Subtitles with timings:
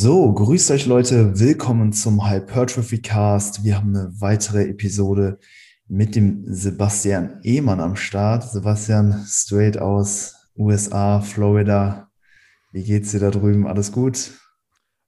[0.00, 3.64] So, grüßt euch Leute, willkommen zum Hypertrophy Cast.
[3.64, 5.40] Wir haben eine weitere Episode
[5.88, 8.48] mit dem Sebastian Ehmann am Start.
[8.48, 12.12] Sebastian, straight aus USA, Florida.
[12.70, 13.66] Wie geht's dir da drüben?
[13.66, 14.34] Alles gut?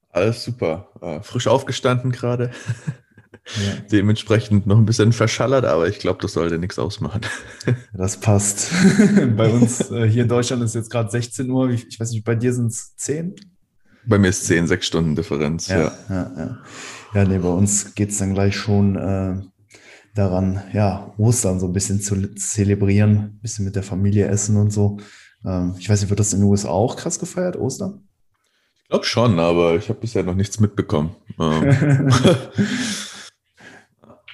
[0.09, 0.89] Alles super.
[1.01, 2.51] Äh, frisch aufgestanden gerade.
[3.65, 3.81] Ja.
[3.93, 7.21] Dementsprechend noch ein bisschen verschallert, aber ich glaube, das sollte nichts ausmachen.
[7.93, 8.73] Das passt.
[9.37, 11.71] bei uns äh, hier in Deutschland ist jetzt gerade 16 Uhr.
[11.71, 13.37] Ich weiß nicht, bei dir sind es 10?
[14.07, 15.69] Bei mir ist 10, 6 Stunden Differenz.
[15.69, 16.33] Ja, ja, ja.
[16.37, 16.59] Ja,
[17.15, 19.37] ja nee, bei uns geht es dann gleich schon äh,
[20.15, 24.73] daran, ja, Ostern so ein bisschen zu zelebrieren, ein bisschen mit der Familie essen und
[24.73, 24.99] so.
[25.45, 28.05] Ähm, ich weiß nicht, wird das in den USA auch krass gefeiert, Ostern?
[28.83, 31.15] Ich glaube schon, aber ich habe bisher noch nichts mitbekommen.
[31.39, 32.11] Ähm.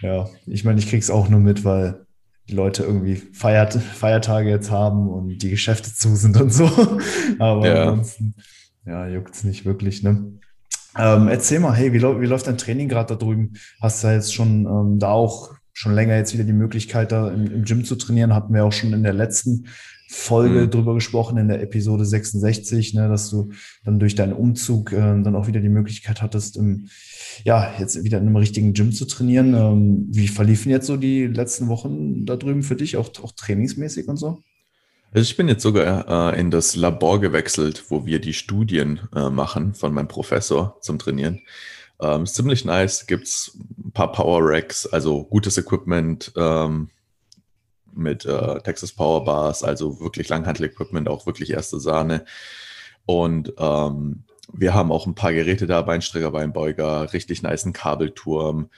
[0.00, 2.06] ja, ich meine, ich kriege es auch nur mit, weil
[2.48, 6.64] die Leute irgendwie Feiert, Feiertage jetzt haben und die Geschäfte zu sind und so.
[7.38, 7.82] Aber ja.
[7.82, 8.34] ansonsten
[8.86, 10.32] ja, juckt es nicht wirklich, ne?
[10.98, 13.54] Ähm, erzähl mal, hey, wie, wie läuft dein Training gerade da drüben?
[13.80, 17.28] Hast du ja jetzt schon ähm, da auch schon länger jetzt wieder die Möglichkeit, da
[17.30, 18.34] im, im, Gym zu trainieren?
[18.34, 19.66] Hatten wir auch schon in der letzten
[20.08, 20.70] Folge mhm.
[20.70, 23.50] drüber gesprochen, in der Episode 66, ne, dass du
[23.84, 26.88] dann durch deinen Umzug äh, dann auch wieder die Möglichkeit hattest, im,
[27.44, 29.52] ja, jetzt wieder in einem richtigen Gym zu trainieren.
[29.52, 34.08] Ähm, wie verliefen jetzt so die letzten Wochen da drüben für dich, auch, auch trainingsmäßig
[34.08, 34.38] und so?
[35.16, 39.30] Also ich bin jetzt sogar äh, in das Labor gewechselt, wo wir die Studien äh,
[39.30, 41.40] machen von meinem Professor zum Trainieren.
[42.02, 46.90] Ähm, ist ziemlich nice, gibt es ein paar Power Racks, also gutes Equipment ähm,
[47.94, 52.26] mit äh, Texas Power Bars, also wirklich Langhandel-Equipment, auch wirklich erste Sahne.
[53.06, 58.68] Und ähm, wir haben auch ein paar Geräte da, Beinstrecker, Beinbeuger, richtig nice Kabelturm.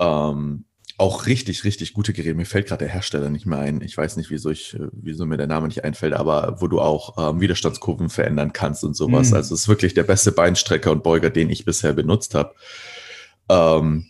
[0.00, 0.64] Ähm,
[0.98, 2.34] auch richtig, richtig gute Geräte.
[2.34, 3.80] Mir fällt gerade der Hersteller nicht mehr ein.
[3.82, 7.16] Ich weiß nicht, wieso, ich, wieso mir der Name nicht einfällt, aber wo du auch
[7.16, 9.30] ähm, Widerstandskurven verändern kannst und sowas.
[9.30, 9.36] Mhm.
[9.36, 12.52] Also es ist wirklich der beste Beinstrecker und Beuger, den ich bisher benutzt habe.
[13.48, 14.06] Ähm,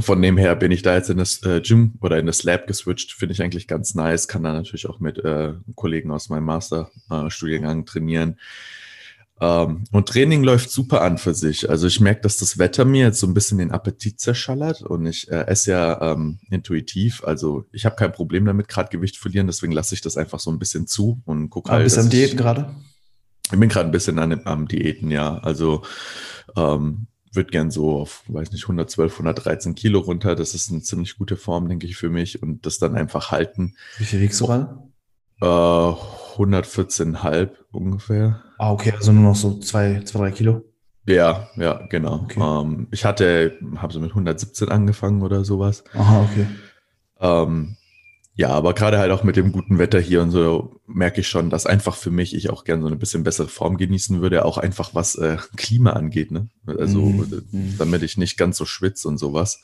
[0.00, 2.66] von dem her bin ich da jetzt in das äh, Gym oder in das Lab
[2.66, 3.12] geswitcht.
[3.12, 4.26] Finde ich eigentlich ganz nice.
[4.26, 8.38] Kann da natürlich auch mit äh, Kollegen aus meinem Masterstudiengang äh, trainieren.
[9.40, 11.68] Ähm, und Training läuft super an für sich.
[11.68, 15.06] Also ich merke, dass das Wetter mir jetzt so ein bisschen den Appetit zerschallert und
[15.06, 17.24] ich äh, esse ja ähm, intuitiv.
[17.24, 20.50] Also ich habe kein Problem damit, gerade Gewicht verlieren, deswegen lasse ich das einfach so
[20.50, 21.84] ein bisschen zu und gucke halt.
[21.84, 22.74] Bist du am Diäten gerade?
[23.52, 25.38] Ich bin gerade ein bisschen an, am Diäten, ja.
[25.38, 25.82] Also
[26.56, 30.34] ähm, würde gern so auf, weiß nicht, 112, 113 Kilo runter.
[30.34, 32.42] Das ist eine ziemlich gute Form, denke ich, für mich.
[32.42, 33.74] Und das dann einfach halten.
[33.98, 34.78] Wie viel wiegst du gerade?
[35.40, 38.42] Äh, 114,5 ungefähr.
[38.58, 40.62] Ah, okay, also nur noch so zwei, zwei drei Kilo.
[41.06, 42.22] Ja, ja, genau.
[42.24, 42.40] Okay.
[42.40, 45.84] Ähm, ich hatte, habe so mit 117 angefangen oder sowas.
[45.92, 46.46] Aha, okay.
[47.20, 47.76] Ähm,
[48.36, 51.50] ja, aber gerade halt auch mit dem guten Wetter hier und so merke ich schon,
[51.50, 54.58] dass einfach für mich ich auch gerne so eine bisschen bessere Form genießen würde, auch
[54.58, 56.48] einfach was äh, Klima angeht, ne?
[56.66, 59.62] Also mm, damit ich nicht ganz so schwitze und sowas.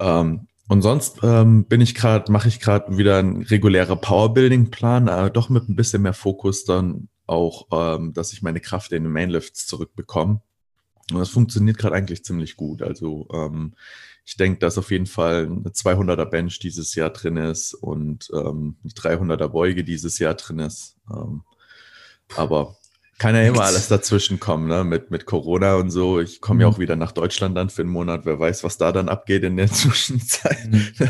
[0.00, 5.30] Ähm, und sonst ähm, bin ich gerade, mache ich gerade wieder einen regulärer Powerbuilding-Plan, äh,
[5.30, 9.12] doch mit ein bisschen mehr Fokus dann auch, ähm, dass ich meine Kraft in den
[9.12, 10.40] Mainlifts zurückbekomme.
[11.10, 12.82] Und das funktioniert gerade eigentlich ziemlich gut.
[12.82, 13.74] Also ähm,
[14.24, 18.76] ich denke, dass auf jeden Fall eine 200er Bench dieses Jahr drin ist und ähm,
[18.82, 20.96] eine 300er Beuge dieses Jahr drin ist.
[21.12, 21.42] Ähm,
[22.36, 22.76] aber
[23.18, 24.84] kann ja immer alles dazwischen kommen, ne?
[24.84, 26.20] Mit, mit Corona und so.
[26.20, 26.60] Ich komme mhm.
[26.62, 28.24] ja auch wieder nach Deutschland dann für einen Monat.
[28.24, 30.68] Wer weiß, was da dann abgeht in der Zwischenzeit.
[30.68, 30.88] Mhm.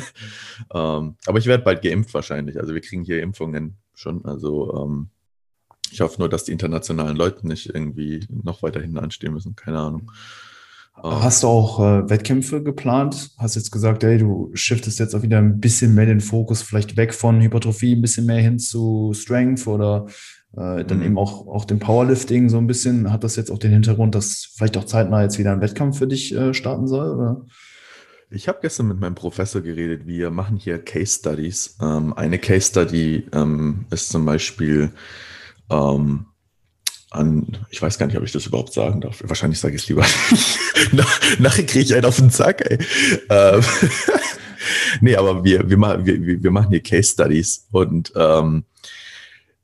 [0.75, 2.59] ähm, aber ich werde bald geimpft wahrscheinlich.
[2.61, 4.25] Also wir kriegen hier Impfungen schon.
[4.25, 5.09] Also ähm,
[5.91, 9.57] ich hoffe nur, dass die internationalen Leute nicht irgendwie noch weiter hinten anstehen müssen.
[9.57, 10.11] Keine Ahnung.
[11.03, 13.31] Ähm, Hast du auch äh, Wettkämpfe geplant?
[13.39, 16.97] Hast jetzt gesagt, hey, du shiftest jetzt auch wieder ein bisschen mehr den Fokus vielleicht
[16.97, 20.07] weg von Hypertrophie, ein bisschen mehr hin zu Strength oder
[20.57, 21.05] äh, dann mhm.
[21.05, 23.13] eben auch, auch dem Powerlifting so ein bisschen.
[23.13, 26.07] Hat das jetzt auch den Hintergrund, dass vielleicht auch zeitnah jetzt wieder ein Wettkampf für
[26.07, 27.11] dich äh, starten soll?
[27.15, 27.47] Oder?
[28.31, 30.07] Ich habe gestern mit meinem Professor geredet.
[30.07, 31.77] Wir machen hier Case Studies.
[31.81, 34.91] Ähm, eine Case Study ähm, ist zum Beispiel
[35.71, 36.27] ähm,
[37.11, 39.23] an, ich weiß gar nicht, ob ich das überhaupt sagen darf.
[39.27, 40.05] Wahrscheinlich sage ich es lieber
[41.39, 42.79] nachher kriege ich einen auf den Zack, ey.
[43.29, 43.61] Ähm,
[45.01, 48.65] nee, aber wir, wir, machen, wir, wir machen hier Case Studies und ähm,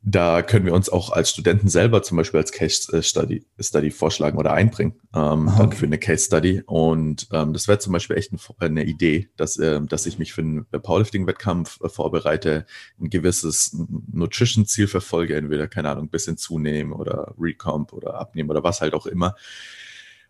[0.01, 3.91] da können wir uns auch als Studenten selber zum Beispiel als Case äh, Study, Study
[3.91, 5.75] vorschlagen oder einbringen ähm, okay.
[5.75, 6.63] für eine Case Study.
[6.65, 10.41] Und ähm, das wäre zum Beispiel echt eine Idee, dass, äh, dass ich mich für
[10.41, 12.65] einen Powerlifting-Wettkampf äh, vorbereite,
[12.99, 13.75] ein gewisses
[14.11, 18.93] Nutrition-Ziel verfolge, entweder, keine Ahnung, ein bisschen zunehmen oder Recomp oder abnehmen oder was halt
[18.93, 19.35] auch immer.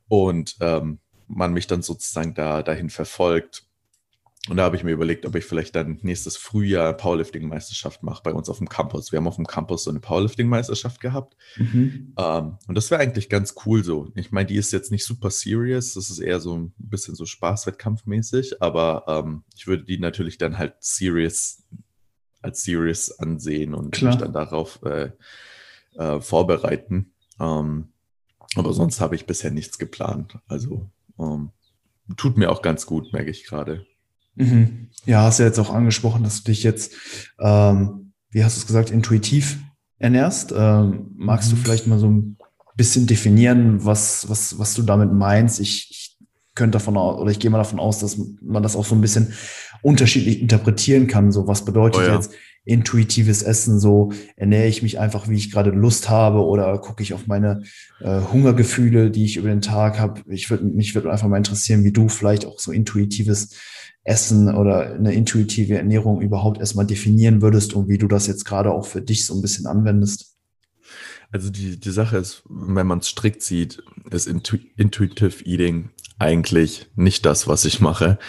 [0.08, 3.69] Und ähm, man mich dann sozusagen da dahin verfolgt
[4.50, 8.34] und da habe ich mir überlegt, ob ich vielleicht dann nächstes Frühjahr Powerlifting-Meisterschaft mache bei
[8.34, 9.12] uns auf dem Campus.
[9.12, 11.36] Wir haben auf dem Campus so eine Powerlifting-Meisterschaft gehabt.
[11.58, 12.14] Mhm.
[12.18, 14.12] Ähm, und das wäre eigentlich ganz cool so.
[14.16, 15.94] Ich meine, die ist jetzt nicht super serious.
[15.94, 18.62] Das ist eher so ein bisschen so Spaßwettkampfmäßig.
[18.62, 21.64] Aber ähm, ich würde die natürlich dann halt serious
[22.42, 24.14] als serious ansehen und Klar.
[24.14, 25.12] mich dann darauf äh,
[25.96, 27.12] äh, vorbereiten.
[27.40, 27.90] Ähm,
[28.56, 30.38] aber sonst habe ich bisher nichts geplant.
[30.48, 31.52] Also ähm,
[32.18, 33.86] tut mir auch ganz gut, merke ich gerade.
[34.40, 34.90] Mhm.
[35.06, 36.94] Ja, hast ja jetzt auch angesprochen, dass du dich jetzt,
[37.40, 39.58] ähm, wie hast du es gesagt, intuitiv
[39.98, 40.54] ernährst.
[40.56, 41.56] Ähm, magst mhm.
[41.56, 42.38] du vielleicht mal so ein
[42.76, 45.60] bisschen definieren, was, was, was du damit meinst?
[45.60, 46.18] Ich, ich
[46.56, 49.02] könnte davon aus, oder ich gehe mal davon aus, dass man das auch so ein
[49.02, 49.34] bisschen
[49.82, 51.32] unterschiedlich interpretieren kann.
[51.32, 52.16] So, was bedeutet oh ja.
[52.16, 52.32] jetzt
[52.66, 53.80] intuitives Essen?
[53.80, 57.64] So, ernähre ich mich einfach, wie ich gerade Lust habe, oder gucke ich auf meine
[58.00, 60.22] äh, Hungergefühle, die ich über den Tag habe?
[60.28, 63.56] Ich würde mich würde einfach mal interessieren, wie du vielleicht auch so intuitives
[64.04, 68.72] Essen oder eine intuitive Ernährung überhaupt erstmal definieren würdest und wie du das jetzt gerade
[68.72, 70.36] auch für dich so ein bisschen anwendest?
[71.32, 75.90] Also die, die Sache ist, wenn man es strikt sieht, ist Intu Intuitive Eating
[76.20, 78.20] eigentlich nicht das, was ich mache,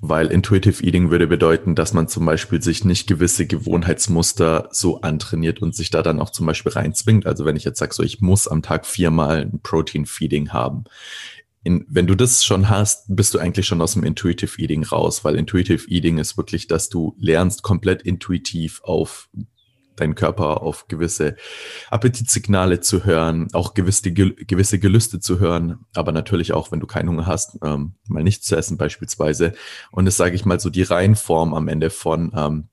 [0.00, 5.60] weil Intuitive Eating würde bedeuten, dass man zum Beispiel sich nicht gewisse Gewohnheitsmuster so antrainiert
[5.60, 7.26] und sich da dann auch zum Beispiel reinzwingt.
[7.26, 10.84] Also wenn ich jetzt sage, so ich muss am Tag viermal ein Protein Feeding haben,
[11.62, 15.24] in, wenn du das schon hast, bist du eigentlich schon aus dem Intuitive Eating raus,
[15.24, 19.28] weil Intuitive Eating ist wirklich, dass du lernst komplett intuitiv auf
[20.00, 21.36] deinen Körper, auf gewisse
[21.90, 27.08] Appetitsignale zu hören, auch gewisse, gewisse Gelüste zu hören, aber natürlich auch, wenn du keinen
[27.08, 29.52] Hunger hast, ähm, mal nichts zu essen beispielsweise.
[29.90, 32.68] Und das sage ich mal so die Reihenform am Ende von, ähm,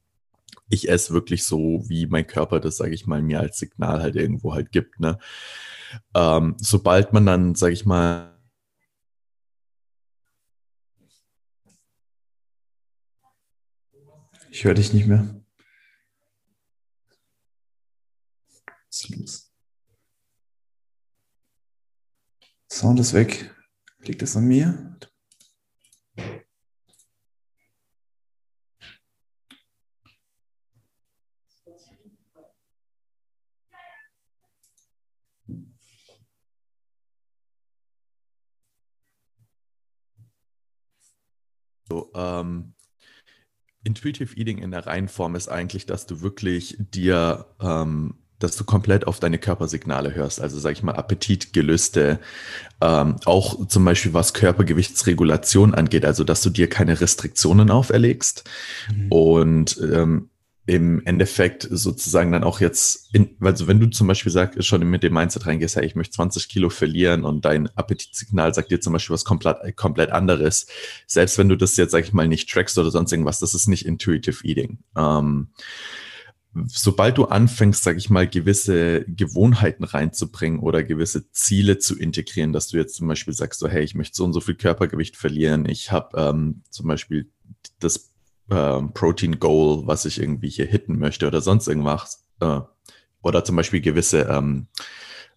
[0.69, 4.15] ich esse wirklich so, wie mein Körper das, sage ich mal, mir als Signal halt
[4.15, 4.99] irgendwo halt gibt.
[4.99, 5.17] Ne?
[6.13, 8.33] Ähm, sobald man dann, sage ich mal,
[14.57, 15.36] Ich höre dich nicht mehr.
[18.97, 19.53] Ist los?
[22.71, 23.53] Sound ist weg.
[23.99, 24.97] Liegt das an mir?
[41.89, 42.73] So, ähm,
[43.83, 49.07] Intuitive Eating in der Reihenform ist eigentlich, dass du wirklich dir, ähm, dass du komplett
[49.07, 50.41] auf deine Körpersignale hörst.
[50.41, 52.19] Also sage ich mal Appetitgelüste,
[52.81, 58.43] ähm, auch zum Beispiel was Körpergewichtsregulation angeht, also dass du dir keine Restriktionen auferlegst
[58.93, 59.11] mhm.
[59.11, 60.29] und ähm,
[60.67, 65.01] im Endeffekt sozusagen dann auch jetzt, in, also wenn du zum Beispiel sagst, schon mit
[65.01, 68.91] dem Mindset reingehst, hey, ich möchte 20 Kilo verlieren und dein Appetitsignal sagt dir zum
[68.91, 70.67] Beispiel was komplett, komplett anderes,
[71.07, 73.67] selbst wenn du das jetzt, sag ich mal, nicht trackst oder sonst irgendwas, das ist
[73.67, 74.79] nicht intuitive eating.
[74.97, 75.47] Ähm,
[76.67, 82.69] sobald du anfängst, sag ich mal, gewisse Gewohnheiten reinzubringen oder gewisse Ziele zu integrieren, dass
[82.69, 85.67] du jetzt zum Beispiel sagst, so, hey, ich möchte so und so viel Körpergewicht verlieren,
[85.67, 87.29] ich habe ähm, zum Beispiel
[87.79, 88.11] das
[88.49, 92.25] ähm, Protein Goal, was ich irgendwie hier hitten möchte oder sonst irgendwas.
[92.39, 92.61] Äh,
[93.21, 94.67] oder zum Beispiel gewisse ähm,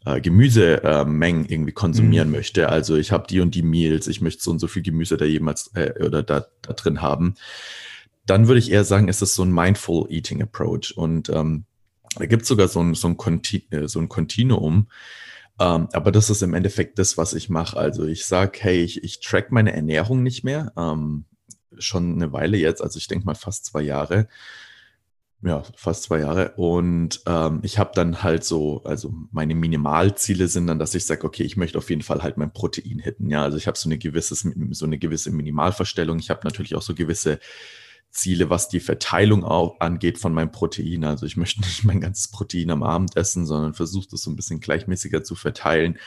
[0.04, 2.36] äh, Gemüsemengen äh, irgendwie konsumieren mhm.
[2.36, 2.68] möchte.
[2.68, 5.24] Also ich habe die und die Meals, ich möchte so und so viel Gemüse da
[5.24, 7.34] jemals äh, oder da, da drin haben.
[8.26, 10.96] Dann würde ich eher sagen, ist es so ein Mindful Eating Approach.
[10.96, 11.64] Und ähm,
[12.16, 14.88] da gibt es sogar so ein, so ein, Conti äh.
[15.58, 17.76] Ähm, aber das ist im Endeffekt das, was ich mache.
[17.76, 20.72] Also ich sage, hey, ich, ich track meine Ernährung nicht mehr.
[20.76, 21.26] Ähm,
[21.78, 24.28] schon eine Weile jetzt, also ich denke mal fast zwei Jahre.
[25.42, 26.52] Ja, fast zwei Jahre.
[26.56, 31.24] Und ähm, ich habe dann halt so, also meine Minimalziele sind dann, dass ich sage,
[31.24, 33.30] okay, ich möchte auf jeden Fall halt mein Protein hitten.
[33.30, 33.88] Ja, also ich habe so
[34.72, 36.18] so eine gewisse Minimalverstellung.
[36.18, 37.38] Ich habe natürlich auch so gewisse
[38.10, 41.04] Ziele, was die Verteilung auch angeht von meinem Protein.
[41.04, 44.36] Also ich möchte nicht mein ganzes Protein am Abend essen, sondern versuche das so ein
[44.36, 45.98] bisschen gleichmäßiger zu verteilen.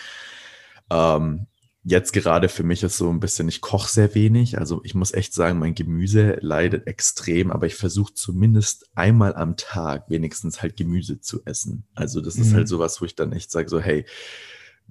[0.90, 1.48] Ähm,
[1.84, 4.58] jetzt gerade für mich ist so ein bisschen, ich koche sehr wenig.
[4.58, 9.58] Also ich muss echt sagen, mein Gemüse leidet extrem, aber ich versuche zumindest einmal am
[9.58, 11.86] Tag wenigstens halt Gemüse zu essen.
[11.94, 12.42] Also das mhm.
[12.44, 12.68] ist halt mhm.
[12.68, 14.06] sowas, wo ich dann echt sage, so, hey,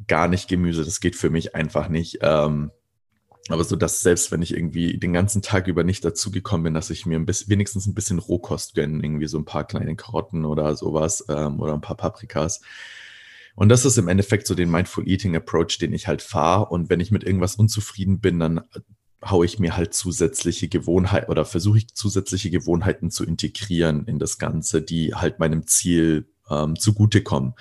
[0.06, 2.18] gar nicht Gemüse, das geht für mich einfach nicht.
[2.22, 2.70] Ähm,
[3.48, 6.74] aber so, dass selbst wenn ich irgendwie den ganzen Tag über nicht dazu gekommen bin,
[6.74, 9.96] dass ich mir ein bisschen, wenigstens ein bisschen Rohkost gönne, irgendwie so ein paar kleine
[9.96, 12.60] Karotten oder sowas ähm, oder ein paar Paprikas,
[13.54, 16.66] und das ist im Endeffekt so den Mindful Eating Approach, den ich halt fahre.
[16.66, 18.80] Und wenn ich mit irgendwas unzufrieden bin, dann äh,
[19.24, 24.38] haue ich mir halt zusätzliche Gewohnheiten oder versuche ich zusätzliche Gewohnheiten zu integrieren in das
[24.38, 27.54] Ganze, die halt meinem Ziel ähm, zugutekommen.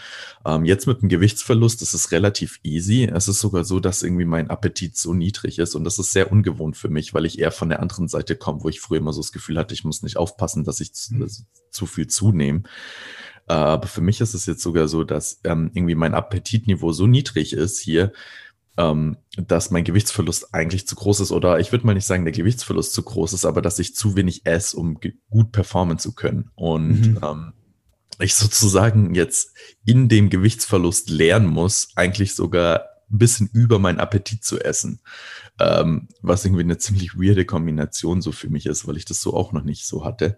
[0.45, 3.05] Ähm, jetzt mit dem Gewichtsverlust ist es relativ easy.
[3.05, 6.31] Es ist sogar so, dass irgendwie mein Appetit so niedrig ist und das ist sehr
[6.31, 9.13] ungewohnt für mich, weil ich eher von der anderen Seite komme, wo ich früher immer
[9.13, 12.63] so das Gefühl hatte, ich muss nicht aufpassen, dass ich zu, dass zu viel zunehme.
[13.47, 17.07] Äh, aber für mich ist es jetzt sogar so, dass ähm, irgendwie mein Appetitniveau so
[17.07, 18.11] niedrig ist hier,
[18.77, 21.31] ähm, dass mein Gewichtsverlust eigentlich zu groß ist.
[21.31, 24.15] Oder ich würde mal nicht sagen, der Gewichtsverlust zu groß ist, aber dass ich zu
[24.15, 26.51] wenig esse, um gut performen zu können.
[26.55, 27.19] Und mhm.
[27.23, 27.53] ähm,
[28.21, 29.53] ich sozusagen jetzt
[29.85, 35.01] in dem Gewichtsverlust lernen muss, eigentlich sogar ein bisschen über meinen Appetit zu essen.
[35.59, 39.33] Ähm, was irgendwie eine ziemlich weirde Kombination so für mich ist, weil ich das so
[39.33, 40.37] auch noch nicht so hatte.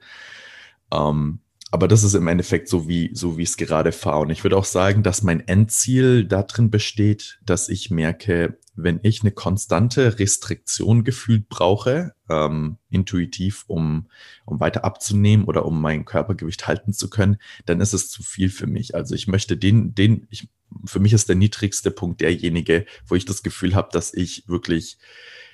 [0.91, 1.39] Ähm,
[1.73, 4.19] aber das ist im Endeffekt so, wie, so wie ich es gerade fahre.
[4.19, 9.21] Und ich würde auch sagen, dass mein Endziel darin besteht, dass ich merke, wenn ich
[9.21, 14.07] eine konstante Restriktion gefühlt brauche, ähm, intuitiv, um,
[14.45, 18.51] um weiter abzunehmen oder um mein Körpergewicht halten zu können, dann ist es zu viel
[18.51, 18.93] für mich.
[18.93, 20.49] Also ich möchte den, den, ich,
[20.85, 24.99] für mich ist der niedrigste Punkt derjenige, wo ich das Gefühl habe, dass ich wirklich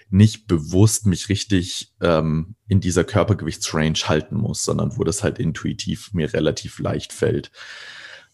[0.09, 6.13] nicht bewusst mich richtig ähm, in dieser Körpergewichtsrange halten muss, sondern wo das halt intuitiv
[6.13, 7.51] mir relativ leicht fällt.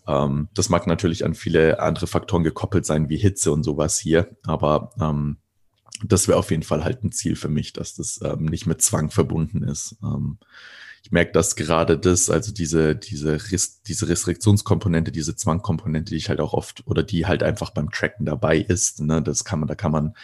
[0.08, 4.29] Ähm, das mag natürlich an viele andere Faktoren gekoppelt sein, wie Hitze und sowas hier,
[4.44, 5.38] aber ähm,
[6.03, 8.82] das wäre auf jeden Fall halt ein Ziel für mich, dass das ähm, nicht mit
[8.82, 9.98] Zwang verbunden ist.
[10.03, 10.38] Ähm,
[11.03, 13.38] ich merke, dass gerade das, also diese, diese,
[13.88, 18.25] diese Restriktionskomponente, diese Zwangkomponente, die ich halt auch oft oder die halt einfach beim Tracken
[18.25, 20.15] dabei ist, ne, das kann man, da kann man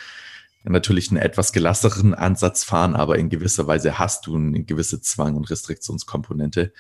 [0.64, 5.36] natürlich einen etwas gelasseren Ansatz fahren, aber in gewisser Weise hast du eine gewisse Zwang-
[5.36, 6.74] und Restriktionskomponente.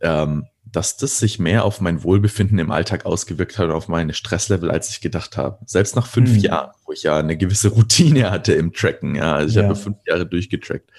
[0.00, 4.70] Ähm, dass das sich mehr auf mein Wohlbefinden im Alltag ausgewirkt hat, auf meine Stresslevel,
[4.70, 5.58] als ich gedacht habe.
[5.66, 6.38] Selbst nach fünf mhm.
[6.38, 9.14] Jahren, wo ich ja eine gewisse Routine hatte im Tracken.
[9.14, 9.64] Ja, also ich ja.
[9.64, 10.90] habe fünf Jahre durchgetrackt.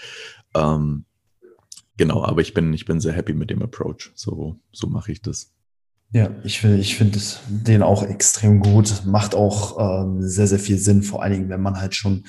[0.53, 1.05] Ähm,
[1.97, 4.11] genau, aber ich bin, ich bin sehr happy mit dem Approach.
[4.15, 5.51] So, so mache ich das.
[6.13, 9.01] Ja, ich, ich finde den auch extrem gut.
[9.05, 12.25] Macht auch ähm, sehr, sehr viel Sinn, vor allen Dingen, wenn man halt schon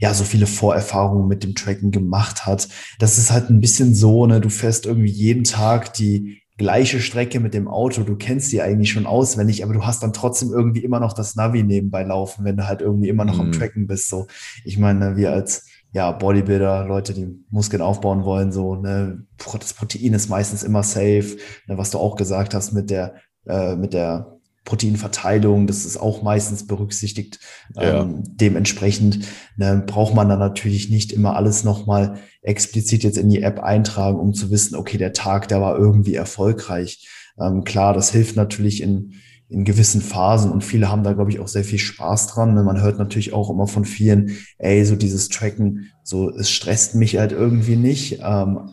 [0.00, 2.68] ja so viele Vorerfahrungen mit dem Tracken gemacht hat.
[2.98, 7.38] Das ist halt ein bisschen so, ne, du fährst irgendwie jeden Tag die gleiche Strecke
[7.38, 10.84] mit dem Auto, du kennst die eigentlich schon auswendig, aber du hast dann trotzdem irgendwie
[10.84, 13.40] immer noch das Navi nebenbei laufen, wenn du halt irgendwie immer noch mhm.
[13.40, 14.08] am Tracken bist.
[14.08, 14.26] So,
[14.64, 19.26] ich meine, wir als ja, Bodybuilder, Leute, die Muskeln aufbauen wollen, so, ne,
[19.58, 23.14] das Protein ist meistens immer safe, ne, was du auch gesagt hast mit der,
[23.46, 27.40] äh, mit der Proteinverteilung, das ist auch meistens berücksichtigt.
[27.74, 28.02] Ja.
[28.02, 33.42] Ähm, dementsprechend ne, braucht man dann natürlich nicht immer alles nochmal explizit jetzt in die
[33.42, 37.08] App eintragen, um zu wissen, okay, der Tag, der war irgendwie erfolgreich.
[37.40, 39.14] Ähm, klar, das hilft natürlich in,
[39.50, 42.54] in gewissen Phasen und viele haben da, glaube ich, auch sehr viel Spaß dran.
[42.54, 42.62] Ne?
[42.62, 47.18] Man hört natürlich auch immer von vielen, ey, so dieses Tracken, so es stresst mich
[47.18, 48.20] halt irgendwie nicht.
[48.22, 48.70] Ähm,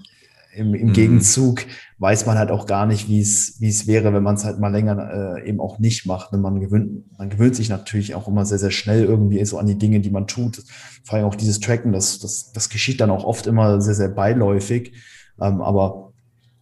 [0.55, 0.93] Im, im mhm.
[0.93, 1.65] Gegenzug
[1.97, 4.59] weiß man halt auch gar nicht, wie es wie es wäre, wenn man es halt
[4.59, 6.31] mal länger äh, eben auch nicht macht.
[6.31, 6.37] Ne?
[6.37, 9.77] Man gewöhnt, man gewöhnt sich natürlich auch immer sehr, sehr schnell irgendwie so an die
[9.79, 10.63] Dinge, die man tut.
[11.03, 14.09] Vor allem auch dieses Tracken, das, das, das geschieht dann auch oft immer sehr, sehr
[14.09, 14.93] beiläufig.
[15.41, 16.13] Ähm, aber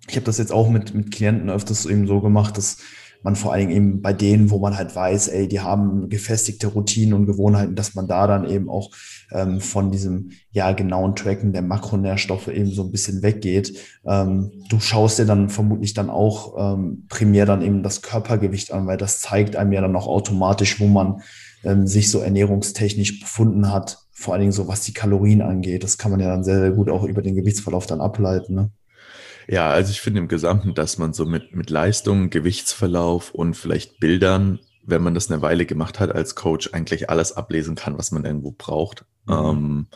[0.08, 2.78] ich habe das jetzt auch mit, mit Klienten öfters eben so gemacht, dass
[3.26, 6.68] man vor allen Dingen eben bei denen, wo man halt weiß, ey, die haben gefestigte
[6.68, 8.92] Routinen und Gewohnheiten, dass man da dann eben auch
[9.32, 13.80] ähm, von diesem ja genauen Tracken der Makronährstoffe eben so ein bisschen weggeht.
[14.06, 18.86] Ähm, du schaust dir dann vermutlich dann auch ähm, primär dann eben das Körpergewicht an,
[18.86, 21.24] weil das zeigt einem ja dann auch automatisch, wo man
[21.64, 25.84] ähm, sich so ernährungstechnisch befunden hat, vor allen Dingen so was die Kalorien angeht.
[25.84, 28.54] Das kann man ja dann sehr, sehr gut auch über den Gewichtsverlauf dann ableiten.
[28.54, 28.70] Ne?
[29.48, 34.00] Ja, also ich finde im Gesamten, dass man so mit, mit Leistung, Gewichtsverlauf und vielleicht
[34.00, 38.12] Bildern, wenn man das eine Weile gemacht hat als Coach, eigentlich alles ablesen kann, was
[38.12, 39.06] man irgendwo braucht.
[39.26, 39.34] Mhm.
[39.34, 39.88] Ähm,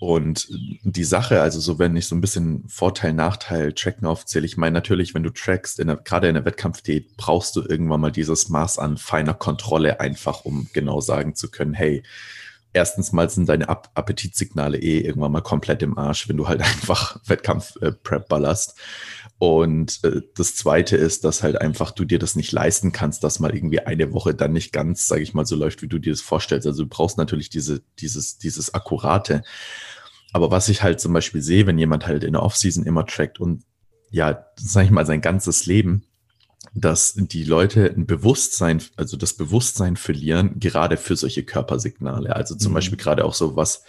[0.00, 0.48] und
[0.82, 4.74] die Sache, also so wenn ich so ein bisschen Vorteil, Nachteil, Tracken aufzähle, ich meine
[4.74, 8.48] natürlich, wenn du trackst, in der, gerade in der Wettkampfdiät, brauchst du irgendwann mal dieses
[8.48, 12.02] Maß an feiner Kontrolle einfach, um genau sagen zu können, hey,
[12.74, 16.60] erstens mal sind deine Ap Appetitsignale eh irgendwann mal komplett im Arsch, wenn du halt
[16.62, 18.78] einfach Wettkampf-Prep äh, ballerst.
[19.38, 23.40] Und äh, das zweite ist, dass halt einfach du dir das nicht leisten kannst, dass
[23.40, 26.12] mal irgendwie eine Woche dann nicht ganz, sage ich mal, so läuft, wie du dir
[26.12, 26.66] das vorstellst.
[26.66, 29.42] Also du brauchst natürlich diese, dieses, dieses Akkurate.
[30.32, 33.40] Aber was ich halt zum Beispiel sehe, wenn jemand halt in der Offseason immer trackt
[33.40, 33.62] und
[34.10, 36.06] ja, sage ich mal, sein ganzes Leben
[36.74, 42.34] dass die Leute ein Bewusstsein, also das Bewusstsein verlieren, gerade für solche Körpersignale.
[42.34, 42.74] Also zum mhm.
[42.74, 43.84] Beispiel gerade auch so, was,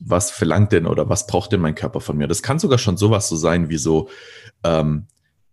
[0.00, 2.28] was verlangt denn oder was braucht denn mein Körper von mir?
[2.28, 4.08] Das kann sogar schon sowas so sein wie so,
[4.62, 5.06] ähm,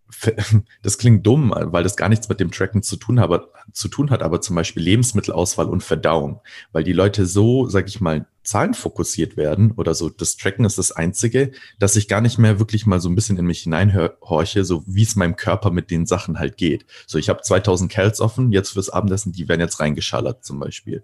[0.81, 4.09] das klingt dumm, weil das gar nichts mit dem Tracken zu tun, hat, zu tun
[4.09, 9.37] hat, aber zum Beispiel Lebensmittelauswahl und Verdauung, weil die Leute so, sag ich mal, zahlenfokussiert
[9.37, 10.09] werden oder so.
[10.09, 13.37] Das Tracken ist das Einzige, dass ich gar nicht mehr wirklich mal so ein bisschen
[13.37, 16.85] in mich hineinhorche, so wie es meinem Körper mit den Sachen halt geht.
[17.05, 21.03] So, ich habe 2000 Cals offen, jetzt fürs Abendessen, die werden jetzt reingeschallert zum Beispiel.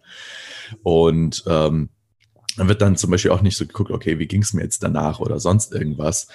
[0.81, 1.89] Und ähm,
[2.57, 4.81] dann wird dann zum Beispiel auch nicht so geguckt, okay, wie ging es mir jetzt
[4.81, 6.27] danach oder sonst irgendwas.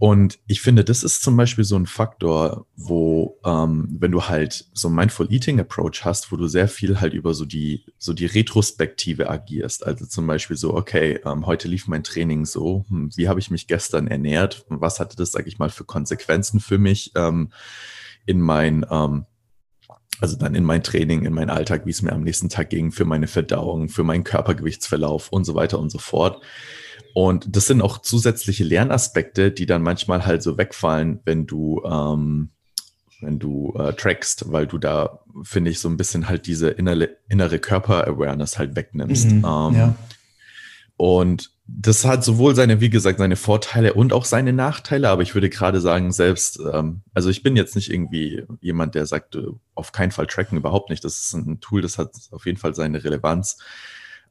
[0.00, 4.66] Und ich finde, das ist zum Beispiel so ein Faktor, wo, ähm, wenn du halt
[4.72, 8.12] so ein Mindful Eating Approach hast, wo du sehr viel halt über so die, so
[8.12, 9.84] die Retrospektive agierst.
[9.84, 13.50] Also zum Beispiel so, okay, ähm, heute lief mein Training so, hm, wie habe ich
[13.50, 14.64] mich gestern ernährt?
[14.68, 17.50] Was hatte das, sag ich mal, für Konsequenzen für mich ähm,
[18.24, 19.26] in mein, ähm,
[20.20, 22.92] also dann in mein Training, in meinen Alltag, wie es mir am nächsten Tag ging,
[22.92, 26.40] für meine Verdauung, für meinen Körpergewichtsverlauf und so weiter und so fort.
[27.20, 32.50] Und das sind auch zusätzliche Lernaspekte, die dann manchmal halt so wegfallen, wenn du, ähm,
[33.20, 37.16] wenn du äh, trackst, weil du da, finde ich, so ein bisschen halt diese innere,
[37.28, 39.32] innere Körper-Awareness halt wegnimmst.
[39.32, 39.94] Mhm, ähm, ja.
[40.96, 45.34] Und das hat sowohl seine, wie gesagt, seine Vorteile und auch seine Nachteile, aber ich
[45.34, 49.42] würde gerade sagen, selbst, ähm, also ich bin jetzt nicht irgendwie jemand, der sagt, äh,
[49.74, 51.02] auf keinen Fall tracken, überhaupt nicht.
[51.02, 53.58] Das ist ein Tool, das hat auf jeden Fall seine Relevanz.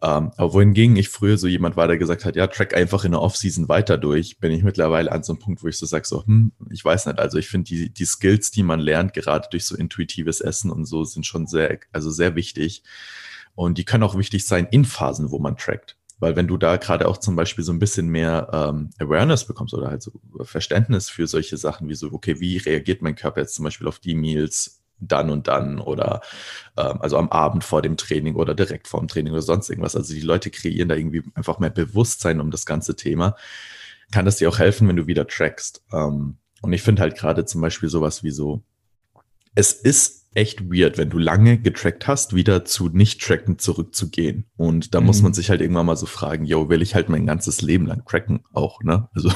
[0.01, 3.11] Ähm, aber wohingegen ich früher so jemand war, der gesagt hat, ja, track einfach in
[3.11, 6.07] der Offseason weiter durch, bin ich mittlerweile an so einem Punkt, wo ich so sage,
[6.07, 9.47] so, hm, ich weiß nicht, also ich finde die, die Skills, die man lernt, gerade
[9.49, 12.83] durch so intuitives Essen und so, sind schon sehr, also sehr wichtig.
[13.55, 15.97] Und die können auch wichtig sein in Phasen, wo man trackt.
[16.19, 19.73] Weil wenn du da gerade auch zum Beispiel so ein bisschen mehr ähm, Awareness bekommst
[19.73, 20.11] oder halt so
[20.43, 23.99] Verständnis für solche Sachen wie so, okay, wie reagiert mein Körper jetzt zum Beispiel auf
[23.99, 26.21] die Meals, dann und dann oder
[26.77, 29.95] ähm, also am Abend vor dem Training oder direkt vor dem Training oder sonst irgendwas.
[29.95, 33.35] Also die Leute kreieren da irgendwie einfach mehr Bewusstsein um das ganze Thema.
[34.11, 35.83] Kann das dir auch helfen, wenn du wieder trackst?
[35.91, 38.61] Ähm, und ich finde halt gerade zum Beispiel sowas wie so,
[39.55, 44.45] es ist echt weird, wenn du lange getrackt hast, wieder zu nicht-tracken zurückzugehen.
[44.55, 45.07] Und da mhm.
[45.07, 45.33] muss man mhm.
[45.33, 48.41] sich halt irgendwann mal so fragen, yo, will ich halt mein ganzes Leben lang tracken
[48.53, 49.09] auch, ne?
[49.15, 49.31] Also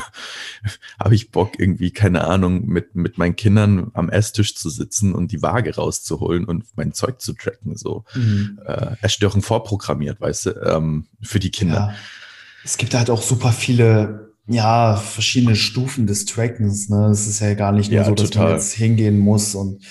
[0.99, 5.31] habe ich Bock irgendwie, keine Ahnung, mit, mit meinen Kindern am Esstisch zu sitzen und
[5.31, 8.05] die Waage rauszuholen und mein Zeug zu tracken, so.
[8.13, 8.59] Mhm.
[8.63, 11.75] Äh, Erstörung vorprogrammiert, weißt du, ähm, für die Kinder.
[11.75, 11.95] Ja.
[12.63, 16.89] Es gibt halt auch super viele ja, verschiedene Stufen des Trackens.
[16.89, 17.07] Ne?
[17.07, 18.49] Es ist ja gar nicht nur ja, so, dass total.
[18.49, 19.81] man jetzt hingehen muss und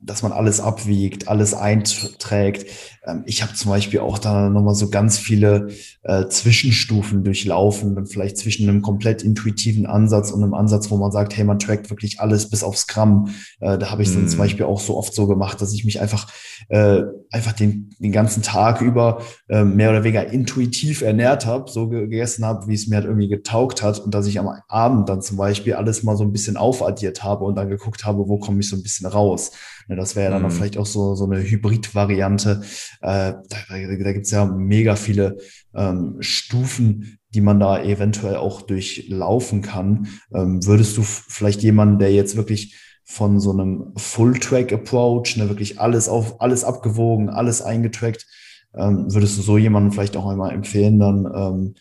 [0.00, 2.66] dass man alles abwiegt, alles einträgt.
[3.04, 5.68] Ähm, ich habe zum Beispiel auch da nochmal so ganz viele
[6.02, 11.36] äh, Zwischenstufen durchlaufen, vielleicht zwischen einem komplett intuitiven Ansatz und einem Ansatz, wo man sagt,
[11.36, 13.30] hey, man trackt wirklich alles bis aufs Gramm.
[13.60, 14.42] Äh, da habe ich es dann zum mhm.
[14.42, 16.30] Beispiel auch so oft so gemacht, dass ich mich einfach,
[16.68, 21.88] äh, einfach den, den ganzen Tag über äh, mehr oder weniger intuitiv ernährt habe, so
[21.88, 25.22] gegessen habe, wie es mir halt irgendwie getaugt hat und dass ich am Abend dann
[25.22, 28.60] zum Beispiel alles mal so ein bisschen aufaddiert habe und dann geguckt habe, wo komme
[28.60, 29.50] ich so ein bisschen raus.
[29.88, 30.50] Ne, das wäre ja dann mm.
[30.50, 32.60] vielleicht auch so, so eine Hybrid-Variante,
[33.00, 35.38] äh, da da gibt es ja mega viele
[35.74, 40.08] ähm, Stufen, die man da eventuell auch durchlaufen kann.
[40.32, 46.08] Ähm, würdest du vielleicht jemanden, der jetzt wirklich von so einem Full-Track-Approach, ne, wirklich alles
[46.08, 48.26] auf, alles abgewogen, alles eingetrackt,
[48.74, 51.74] ähm, würdest du so jemanden vielleicht auch einmal empfehlen, dann ähm,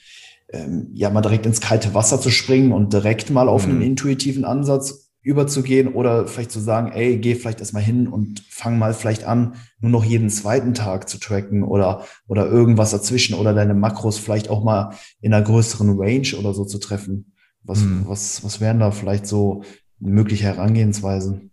[0.50, 3.74] ähm, ja mal direkt ins kalte Wasser zu springen und direkt mal auf mhm.
[3.74, 8.80] einen intuitiven Ansatz überzugehen oder vielleicht zu sagen, ey, geh vielleicht erstmal hin und fang
[8.80, 13.54] mal vielleicht an, nur noch jeden zweiten Tag zu tracken oder, oder irgendwas dazwischen oder
[13.54, 17.34] deine Makros vielleicht auch mal in einer größeren Range oder so zu treffen.
[17.64, 18.06] Was, hm.
[18.08, 19.64] was, was wären da vielleicht so
[20.00, 21.52] mögliche Herangehensweisen?